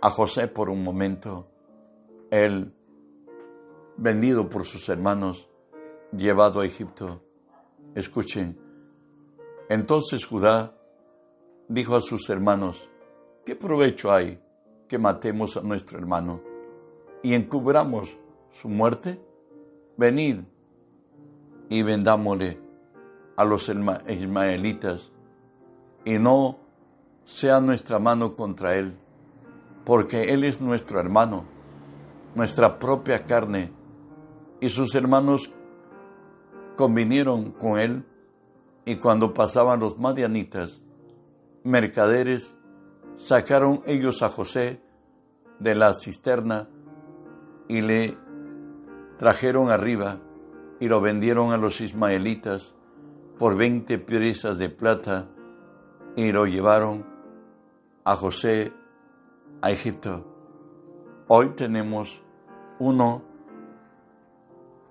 a 0.00 0.08
José 0.08 0.48
por 0.48 0.70
un 0.70 0.82
momento, 0.82 1.50
él, 2.30 2.72
vendido 3.96 4.48
por 4.48 4.64
sus 4.64 4.88
hermanos, 4.88 5.48
llevado 6.16 6.60
a 6.60 6.66
Egipto. 6.66 7.22
Escuchen, 7.94 8.58
entonces 9.68 10.24
Judá 10.24 10.74
dijo 11.68 11.94
a 11.96 12.00
sus 12.00 12.28
hermanos, 12.30 12.88
¿qué 13.44 13.54
provecho 13.54 14.12
hay 14.12 14.40
que 14.88 14.98
matemos 14.98 15.56
a 15.56 15.62
nuestro 15.62 15.98
hermano 15.98 16.42
y 17.22 17.34
encubramos 17.34 18.16
su 18.50 18.68
muerte? 18.68 19.20
Venid 19.96 20.40
y 21.68 21.82
vendámosle 21.82 22.58
a 23.36 23.44
los 23.44 23.70
ismaelitas 24.08 25.12
y 26.04 26.18
no 26.18 26.58
sea 27.24 27.60
nuestra 27.60 27.98
mano 27.98 28.34
contra 28.34 28.76
él, 28.76 28.96
porque 29.84 30.32
él 30.32 30.44
es 30.44 30.60
nuestro 30.60 30.98
hermano, 30.98 31.44
nuestra 32.34 32.78
propia 32.78 33.24
carne, 33.24 33.72
y 34.60 34.68
sus 34.68 34.94
hermanos 34.94 35.50
convinieron 36.76 37.50
con 37.50 37.78
él 37.78 38.04
y 38.84 38.96
cuando 38.96 39.34
pasaban 39.34 39.80
los 39.80 39.98
madianitas, 39.98 40.80
mercaderes, 41.62 42.54
sacaron 43.16 43.82
ellos 43.86 44.22
a 44.22 44.28
José 44.28 44.80
de 45.58 45.74
la 45.74 45.94
cisterna 45.94 46.68
y 47.68 47.82
le 47.82 48.16
trajeron 49.18 49.70
arriba 49.70 50.18
y 50.80 50.88
lo 50.88 51.00
vendieron 51.00 51.52
a 51.52 51.58
los 51.58 51.80
ismaelitas 51.80 52.74
por 53.38 53.56
veinte 53.56 53.98
piezas 53.98 54.58
de 54.58 54.70
plata 54.70 55.28
y 56.16 56.32
lo 56.32 56.46
llevaron 56.46 57.06
a 58.04 58.16
José 58.16 58.72
a 59.62 59.70
Egipto. 59.70 60.29
Hoy 61.32 61.50
tenemos 61.50 62.20
uno, 62.80 63.22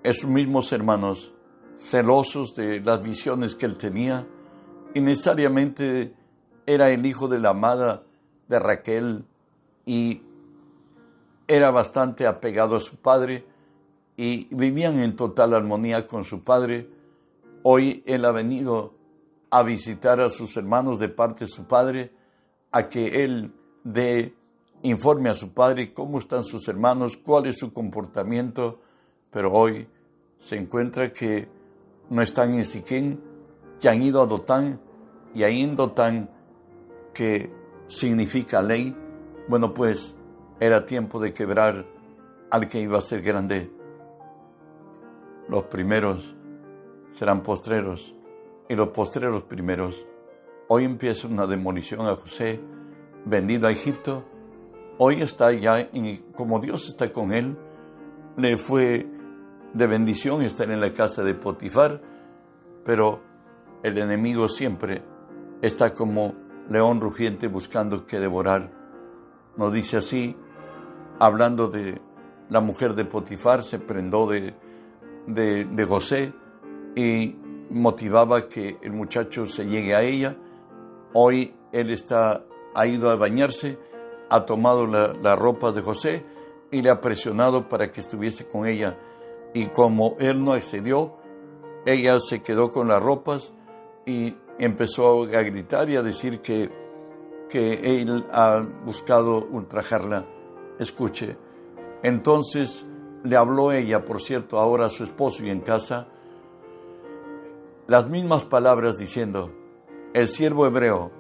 esos 0.03 0.29
mismos 0.29 0.71
hermanos, 0.71 1.33
celosos 1.75 2.55
de 2.55 2.79
las 2.79 3.01
visiones 3.01 3.55
que 3.55 3.65
él 3.65 3.77
tenía, 3.77 4.25
y 4.93 5.01
necesariamente 5.01 6.13
era 6.65 6.91
el 6.91 7.05
hijo 7.05 7.27
de 7.27 7.39
la 7.39 7.49
amada 7.49 8.03
de 8.47 8.57
Raquel 8.57 9.25
y 9.85 10.21
era 11.45 11.71
bastante 11.71 12.25
apegado 12.25 12.77
a 12.77 12.79
su 12.79 12.95
padre 12.95 13.45
y 14.15 14.47
vivían 14.55 15.01
en 15.01 15.17
total 15.17 15.53
armonía 15.53 16.07
con 16.07 16.23
su 16.23 16.45
padre. 16.45 16.89
Hoy 17.63 18.01
él 18.05 18.23
ha 18.23 18.31
venido 18.31 18.93
a 19.49 19.61
visitar 19.63 20.21
a 20.21 20.29
sus 20.29 20.55
hermanos 20.55 20.99
de 20.99 21.09
parte 21.09 21.43
de 21.43 21.51
su 21.51 21.65
padre, 21.65 22.13
a 22.71 22.87
que 22.87 23.25
él 23.25 23.51
dé 23.83 24.38
informe 24.83 25.29
a 25.29 25.33
su 25.33 25.53
padre 25.53 25.93
cómo 25.93 26.19
están 26.19 26.43
sus 26.43 26.67
hermanos, 26.67 27.17
cuál 27.17 27.45
es 27.45 27.57
su 27.57 27.73
comportamiento, 27.73 28.79
pero 29.29 29.51
hoy 29.51 29.87
se 30.37 30.57
encuentra 30.57 31.11
que 31.11 31.49
no 32.09 32.21
están 32.21 32.53
en 32.53 32.65
Siquén, 32.65 33.21
que 33.79 33.89
han 33.89 34.01
ido 34.01 34.21
a 34.21 34.25
Dotán, 34.25 34.79
y 35.33 35.43
ahí 35.43 35.61
en 35.61 35.75
Dotán, 35.75 36.29
que 37.13 37.51
significa 37.87 38.61
ley, 38.61 38.95
bueno 39.47 39.73
pues 39.73 40.15
era 40.59 40.85
tiempo 40.85 41.19
de 41.19 41.33
quebrar 41.33 41.85
al 42.51 42.67
que 42.67 42.79
iba 42.79 42.97
a 42.97 43.01
ser 43.01 43.21
grande. 43.21 43.71
Los 45.47 45.63
primeros 45.63 46.35
serán 47.11 47.41
postreros 47.41 48.15
y 48.67 48.75
los 48.75 48.89
postreros 48.89 49.43
primeros. 49.43 50.05
Hoy 50.67 50.83
empieza 50.83 51.27
una 51.27 51.47
demolición 51.47 52.01
a 52.01 52.15
José, 52.15 52.59
vendido 53.25 53.67
a 53.67 53.71
Egipto. 53.71 54.23
Hoy 55.01 55.21
está 55.21 55.53
ya, 55.53 55.79
y 55.93 56.25
como 56.35 56.59
Dios 56.59 56.89
está 56.89 57.13
con 57.13 57.31
él, 57.31 57.57
le 58.35 58.57
fue 58.57 59.07
de 59.73 59.87
bendición 59.87 60.41
estar 60.41 60.69
en 60.69 60.81
la 60.81 60.91
casa 60.91 61.23
de 61.23 61.35
Potifar, 61.35 62.01
pero 62.83 63.21
el 63.81 63.97
enemigo 63.97 64.49
siempre 64.49 65.01
está 65.61 65.93
como 65.93 66.35
león 66.69 66.99
rugiente 66.99 67.47
buscando 67.47 68.05
que 68.05 68.19
devorar. 68.19 68.73
Nos 69.55 69.71
dice 69.71 69.95
así, 69.95 70.35
hablando 71.17 71.69
de 71.69 72.01
la 72.49 72.59
mujer 72.59 72.93
de 72.93 73.05
Potifar, 73.05 73.63
se 73.63 73.79
prendó 73.79 74.27
de, 74.27 74.53
de, 75.27 75.63
de 75.63 75.85
José 75.85 76.33
y 76.97 77.37
motivaba 77.69 78.49
que 78.49 78.77
el 78.81 78.91
muchacho 78.91 79.47
se 79.47 79.65
llegue 79.65 79.95
a 79.95 80.01
ella. 80.01 80.35
Hoy 81.13 81.55
él 81.71 81.89
está, 81.89 82.43
ha 82.75 82.85
ido 82.85 83.09
a 83.09 83.15
bañarse, 83.15 83.79
ha 84.29 84.45
tomado 84.45 84.85
la, 84.85 85.13
la 85.21 85.35
ropa 85.35 85.71
de 85.71 85.81
José 85.81 86.23
y 86.71 86.81
le 86.81 86.89
ha 86.89 87.01
presionado 87.01 87.67
para 87.67 87.91
que 87.91 87.99
estuviese 87.99 88.47
con 88.47 88.67
ella. 88.67 88.97
Y 89.53 89.67
como 89.67 90.15
él 90.19 90.43
no 90.43 90.53
accedió, 90.53 91.15
ella 91.85 92.19
se 92.19 92.41
quedó 92.41 92.69
con 92.69 92.87
las 92.87 93.01
ropas 93.01 93.51
y 94.05 94.35
empezó 94.59 95.23
a 95.23 95.41
gritar 95.41 95.89
y 95.89 95.95
a 95.95 96.03
decir 96.03 96.41
que, 96.41 96.69
que 97.49 98.01
él 98.01 98.25
ha 98.31 98.65
buscado 98.85 99.47
ultrajarla. 99.49 100.25
Escuche. 100.77 101.37
Entonces 102.03 102.85
le 103.23 103.35
habló 103.35 103.71
ella, 103.71 104.05
por 104.05 104.21
cierto, 104.21 104.59
ahora 104.59 104.85
a 104.85 104.89
su 104.89 105.03
esposo 105.03 105.43
y 105.43 105.49
en 105.49 105.61
casa, 105.61 106.07
las 107.87 108.07
mismas 108.07 108.45
palabras 108.45 108.97
diciendo, 108.97 109.51
el 110.13 110.27
siervo 110.27 110.65
hebreo 110.65 111.11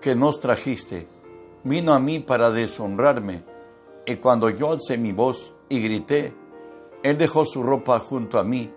que 0.00 0.14
nos 0.14 0.40
trajiste 0.40 1.08
vino 1.64 1.92
a 1.92 2.00
mí 2.00 2.20
para 2.20 2.50
deshonrarme, 2.50 3.44
y 4.06 4.16
cuando 4.16 4.50
yo 4.50 4.72
alcé 4.72 4.98
mi 4.98 5.12
voz 5.12 5.54
y 5.68 5.80
grité, 5.80 6.34
él 7.02 7.16
dejó 7.16 7.44
su 7.44 7.62
ropa 7.62 7.98
junto 7.98 8.38
a 8.38 8.44
mí 8.44 8.72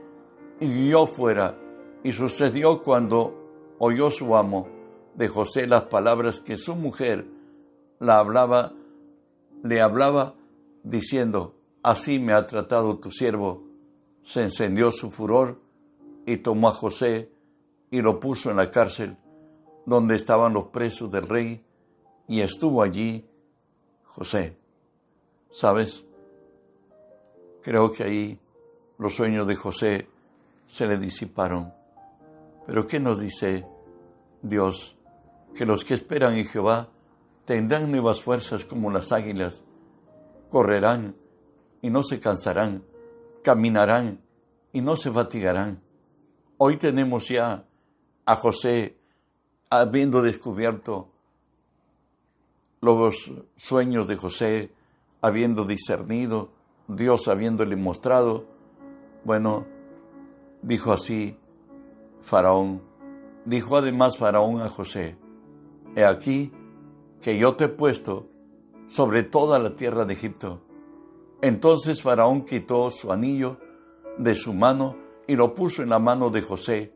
y 0.60 0.90
yo 0.90 1.08
fuera, 1.08 1.58
y 2.04 2.12
sucedió 2.12 2.82
cuando 2.82 3.76
oyó 3.80 4.12
su 4.12 4.36
amo 4.36 4.68
de 5.16 5.28
José 5.28 5.68
las 5.68 5.84
palabras 5.84 6.40
que 6.40 6.58
su 6.58 6.76
mujer 6.76 7.26
la 8.00 8.20
hablaba, 8.20 8.74
le 9.64 9.82
hablaba 9.82 10.36
diciendo, 10.84 11.56
así 11.84 12.20
me 12.20 12.34
ha 12.34 12.48
tratado 12.48 12.98
tu 12.98 13.12
siervo. 13.12 13.64
Se 14.24 14.42
encendió 14.42 14.92
su 14.92 15.12
furor 15.12 15.60
y 16.26 16.38
tomó 16.38 16.70
a 16.70 16.72
José 16.72 17.32
y 17.92 18.02
lo 18.02 18.20
puso 18.20 18.50
en 18.52 18.58
la 18.58 18.72
cárcel 18.72 19.18
donde 19.86 20.16
estaban 20.16 20.54
los 20.54 20.66
presos 20.68 21.12
del 21.12 21.28
rey 21.28 21.64
y 22.28 22.42
estuvo 22.42 22.82
allí 22.82 23.26
José. 24.06 24.58
¿Sabes? 25.50 26.06
Creo 27.62 27.92
que 27.92 28.04
ahí 28.04 28.40
los 28.98 29.16
sueños 29.16 29.48
de 29.48 29.56
José 29.56 30.10
se 30.66 30.86
le 30.86 30.98
disiparon. 30.98 31.74
Pero 32.66 32.88
¿qué 32.88 33.00
nos 33.00 33.20
dice 33.20 33.66
Dios? 34.42 34.98
Que 35.56 35.66
los 35.66 35.86
que 35.86 35.94
esperan 35.94 36.36
en 36.36 36.46
Jehová 36.46 36.90
tendrán 37.46 37.92
nuevas 37.92 38.22
fuerzas 38.22 38.66
como 38.66 38.90
las 38.90 39.12
águilas, 39.12 39.64
correrán 40.50 41.16
y 41.82 41.90
no 41.90 42.04
se 42.04 42.20
cansarán, 42.20 42.84
caminarán 43.44 44.22
y 44.72 44.82
no 44.82 44.96
se 44.96 45.12
fatigarán. 45.12 45.82
Hoy 46.58 46.78
tenemos 46.78 47.28
ya 47.28 47.66
a 48.26 48.36
José 48.36 48.98
habiendo 49.70 50.22
descubierto 50.22 51.13
los 52.84 53.32
sueños 53.56 54.08
de 54.08 54.18
José, 54.18 54.72
habiendo 55.22 55.64
discernido, 55.64 56.52
Dios 56.88 57.28
habiéndole 57.28 57.76
mostrado. 57.78 58.46
Bueno, 59.24 59.66
dijo 60.62 60.92
así 60.92 61.38
Faraón. 62.22 62.82
Dijo 63.46 63.78
además 63.78 64.18
Faraón 64.18 64.62
a 64.62 64.70
José, 64.70 65.18
He 65.96 66.04
aquí 66.04 66.52
que 67.22 67.38
yo 67.38 67.56
te 67.56 67.66
he 67.66 67.70
puesto 67.70 68.28
sobre 68.88 69.24
toda 69.24 69.60
la 69.60 69.76
tierra 69.76 70.06
de 70.06 70.14
Egipto. 70.14 70.62
Entonces 71.42 72.02
Faraón 72.02 72.46
quitó 72.46 72.92
su 72.92 73.12
anillo 73.12 73.60
de 74.18 74.36
su 74.36 74.54
mano 74.54 74.98
y 75.28 75.36
lo 75.36 75.54
puso 75.54 75.84
en 75.84 75.90
la 75.90 76.00
mano 76.00 76.30
de 76.30 76.42
José, 76.42 76.94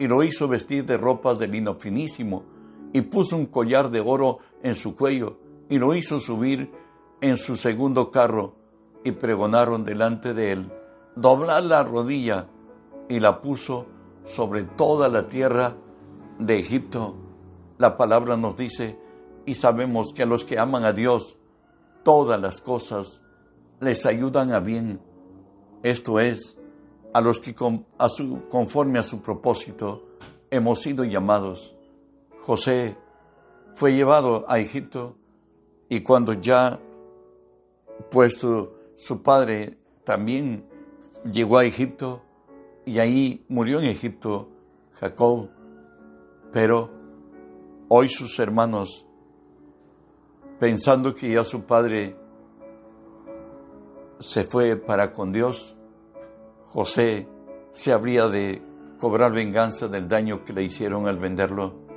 y 0.00 0.06
lo 0.06 0.22
hizo 0.22 0.48
vestir 0.48 0.84
de 0.84 0.96
ropas 0.96 1.38
de 1.38 1.48
lino 1.48 1.74
finísimo, 1.74 2.44
y 2.92 3.02
puso 3.02 3.36
un 3.36 3.46
collar 3.46 3.90
de 3.90 4.00
oro 4.00 4.38
en 4.62 4.74
su 4.74 4.94
cuello, 4.94 5.38
y 5.68 5.78
lo 5.78 5.94
hizo 5.94 6.18
subir 6.20 6.70
en 7.20 7.36
su 7.36 7.56
segundo 7.56 8.10
carro, 8.10 8.54
y 9.04 9.12
pregonaron 9.12 9.84
delante 9.84 10.34
de 10.34 10.52
él, 10.52 10.72
doblar 11.16 11.64
la 11.64 11.84
rodilla, 11.84 12.48
y 13.08 13.20
la 13.20 13.40
puso 13.40 13.86
sobre 14.24 14.62
toda 14.62 15.08
la 15.08 15.26
tierra 15.26 15.76
de 16.38 16.58
Egipto. 16.58 17.16
La 17.78 17.96
palabra 17.96 18.36
nos 18.36 18.56
dice, 18.56 18.98
y 19.46 19.54
sabemos 19.54 20.12
que 20.12 20.24
a 20.24 20.26
los 20.26 20.44
que 20.44 20.58
aman 20.58 20.84
a 20.84 20.92
Dios, 20.92 21.38
todas 22.02 22.40
las 22.40 22.60
cosas 22.60 23.22
les 23.80 24.04
ayudan 24.04 24.52
a 24.52 24.60
bien. 24.60 25.00
Esto 25.82 26.20
es, 26.20 26.58
a 27.14 27.20
los 27.20 27.40
que 27.40 27.54
a 27.98 28.08
su, 28.08 28.48
conforme 28.48 28.98
a 28.98 29.02
su 29.02 29.20
propósito 29.20 30.04
hemos 30.50 30.80
sido 30.80 31.04
llamados. 31.04 31.77
José 32.48 32.96
fue 33.74 33.92
llevado 33.92 34.46
a 34.48 34.58
Egipto 34.58 35.18
y 35.90 36.00
cuando 36.00 36.32
ya 36.32 36.80
puesto 38.10 38.72
su 38.96 39.22
padre 39.22 39.76
también 40.02 40.64
llegó 41.30 41.58
a 41.58 41.66
Egipto 41.66 42.22
y 42.86 43.00
ahí 43.00 43.44
murió 43.50 43.80
en 43.80 43.84
Egipto 43.84 44.48
Jacob, 44.94 45.50
pero 46.50 46.90
hoy 47.88 48.08
sus 48.08 48.38
hermanos, 48.38 49.06
pensando 50.58 51.14
que 51.14 51.30
ya 51.30 51.44
su 51.44 51.64
padre 51.64 52.16
se 54.20 54.44
fue 54.44 54.76
para 54.76 55.12
con 55.12 55.32
Dios, 55.32 55.76
José 56.64 57.28
se 57.72 57.92
habría 57.92 58.26
de 58.28 58.62
cobrar 58.98 59.32
venganza 59.32 59.86
del 59.88 60.08
daño 60.08 60.46
que 60.46 60.54
le 60.54 60.62
hicieron 60.62 61.08
al 61.08 61.18
venderlo. 61.18 61.87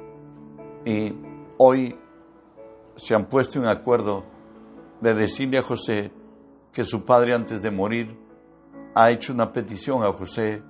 Y 0.85 1.13
hoy 1.57 1.95
se 2.95 3.15
han 3.15 3.25
puesto 3.25 3.59
en 3.59 3.65
acuerdo 3.65 4.23
de 4.99 5.13
decirle 5.13 5.57
a 5.57 5.63
José 5.63 6.11
que 6.71 6.85
su 6.85 7.03
padre 7.03 7.33
antes 7.33 7.61
de 7.61 7.71
morir 7.71 8.17
ha 8.95 9.11
hecho 9.11 9.33
una 9.33 9.51
petición 9.53 10.03
a 10.03 10.13
José 10.13 10.63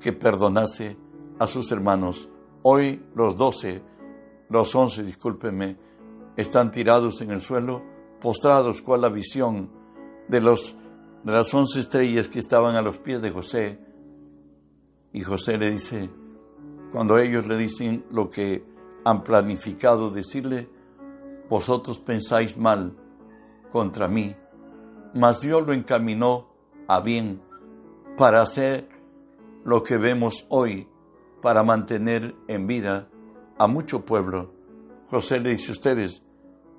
que 0.00 0.12
perdonase 0.12 0.96
a 1.38 1.46
sus 1.46 1.70
hermanos. 1.72 2.28
Hoy 2.62 3.04
los 3.14 3.36
doce, 3.36 3.82
los 4.48 4.74
once, 4.74 5.02
discúlpeme, 5.02 5.76
están 6.36 6.70
tirados 6.70 7.20
en 7.20 7.30
el 7.30 7.40
suelo, 7.40 7.82
postrados 8.20 8.82
cual 8.82 9.02
la 9.02 9.08
visión 9.08 9.70
de 10.28 10.40
los 10.40 10.76
de 11.24 11.32
las 11.32 11.52
once 11.54 11.80
estrellas 11.80 12.28
que 12.28 12.38
estaban 12.38 12.76
a 12.76 12.82
los 12.82 12.98
pies 12.98 13.22
de 13.22 13.30
José. 13.30 13.80
Y 15.12 15.22
José 15.22 15.56
le 15.56 15.70
dice, 15.70 16.10
cuando 16.92 17.18
ellos 17.18 17.46
le 17.46 17.56
dicen 17.56 18.04
lo 18.10 18.28
que 18.28 18.62
han 19.04 19.22
planificado 19.22 20.10
decirle, 20.10 20.68
vosotros 21.48 21.98
pensáis 21.98 22.56
mal 22.56 22.96
contra 23.70 24.08
mí, 24.08 24.34
mas 25.14 25.40
Dios 25.40 25.66
lo 25.66 25.72
encaminó 25.72 26.48
a 26.88 27.00
bien 27.00 27.40
para 28.16 28.42
hacer 28.42 28.88
lo 29.64 29.82
que 29.82 29.96
vemos 29.96 30.46
hoy, 30.48 30.88
para 31.42 31.62
mantener 31.62 32.34
en 32.48 32.66
vida 32.66 33.08
a 33.58 33.66
mucho 33.66 34.04
pueblo. 34.04 34.52
José 35.08 35.40
le 35.40 35.50
dice, 35.50 35.72
ustedes 35.72 36.22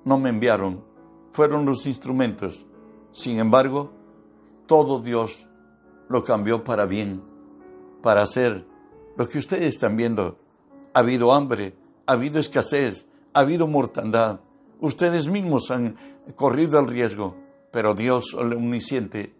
no 0.04 0.18
me 0.18 0.30
enviaron, 0.30 0.84
fueron 1.32 1.66
los 1.66 1.86
instrumentos. 1.86 2.66
Sin 3.12 3.38
embargo, 3.38 3.92
todo 4.66 5.00
Dios 5.00 5.48
lo 6.08 6.22
cambió 6.24 6.64
para 6.64 6.86
bien, 6.86 7.22
para 8.02 8.22
hacer 8.22 8.66
lo 9.16 9.28
que 9.28 9.38
ustedes 9.38 9.74
están 9.74 9.96
viendo 9.96 10.38
ha 10.92 11.00
habido 11.00 11.32
hambre, 11.32 11.76
ha 12.06 12.12
habido 12.12 12.38
escasez, 12.38 13.06
ha 13.34 13.40
habido 13.40 13.66
mortandad. 13.66 14.40
Ustedes 14.80 15.28
mismos 15.28 15.70
han 15.70 15.96
corrido 16.34 16.78
el 16.78 16.88
riesgo, 16.88 17.36
pero 17.70 17.94
Dios 17.94 18.34
omnisciente 18.34 19.34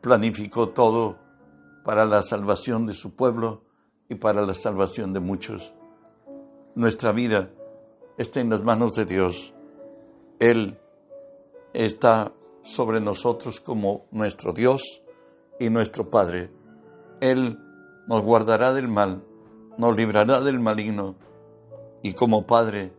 planificó 0.00 0.68
todo 0.68 1.18
para 1.84 2.04
la 2.04 2.22
salvación 2.22 2.86
de 2.86 2.94
su 2.94 3.14
pueblo 3.14 3.62
y 4.08 4.14
para 4.14 4.46
la 4.46 4.54
salvación 4.54 5.12
de 5.12 5.20
muchos. 5.20 5.74
Nuestra 6.74 7.12
vida 7.12 7.50
está 8.18 8.40
en 8.40 8.50
las 8.50 8.62
manos 8.62 8.94
de 8.94 9.04
Dios. 9.04 9.54
Él 10.40 10.78
está 11.72 12.32
sobre 12.62 13.00
nosotros 13.00 13.60
como 13.60 14.06
nuestro 14.10 14.52
Dios 14.52 15.02
y 15.58 15.70
nuestro 15.70 16.10
Padre. 16.10 16.50
Él 17.20 17.58
nos 18.06 18.22
guardará 18.22 18.72
del 18.72 18.88
mal, 18.88 19.24
nos 19.78 19.96
librará 19.96 20.40
del 20.40 20.60
maligno 20.60 21.16
y 22.04 22.12
como 22.12 22.46
Padre 22.46 22.92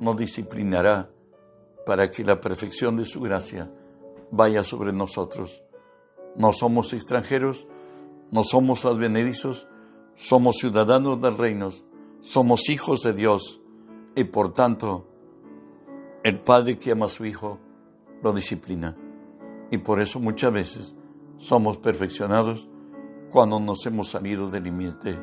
nos 0.00 0.16
disciplinará 0.16 1.08
para 1.86 2.10
que 2.10 2.24
la 2.24 2.40
perfección 2.40 2.96
de 2.96 3.04
su 3.04 3.20
gracia 3.20 3.70
vaya 4.32 4.64
sobre 4.64 4.92
nosotros. 4.92 5.62
No 6.34 6.52
somos 6.52 6.92
extranjeros, 6.92 7.68
no 8.32 8.42
somos 8.42 8.84
advenedizos, 8.84 9.68
somos 10.16 10.56
ciudadanos 10.56 11.22
del 11.22 11.38
reino, 11.38 11.70
somos 12.20 12.68
hijos 12.68 13.02
de 13.02 13.12
Dios 13.12 13.60
y 14.16 14.24
por 14.24 14.52
tanto 14.52 15.06
el 16.24 16.40
Padre 16.40 16.80
que 16.80 16.90
ama 16.90 17.06
a 17.06 17.10
su 17.10 17.26
Hijo 17.26 17.60
lo 18.24 18.32
disciplina. 18.32 18.96
Y 19.70 19.78
por 19.78 20.00
eso 20.00 20.18
muchas 20.18 20.52
veces 20.52 20.96
somos 21.36 21.78
perfeccionados 21.78 22.68
cuando 23.30 23.60
nos 23.60 23.86
hemos 23.86 24.08
salido 24.08 24.50
del 24.50 24.64
límite. 24.64 25.16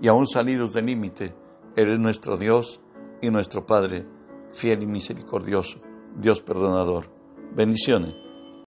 Y 0.00 0.06
aún 0.06 0.28
salidos 0.28 0.72
del 0.72 0.86
límite, 0.86 1.34
Él 1.76 1.90
es 1.90 1.98
nuestro 1.98 2.38
Dios 2.38 2.80
y 3.20 3.30
nuestro 3.30 3.66
Padre, 3.66 4.06
fiel 4.52 4.82
y 4.82 4.86
misericordioso, 4.86 5.78
Dios 6.16 6.40
perdonador. 6.40 7.10
Bendiciones. 7.54 8.25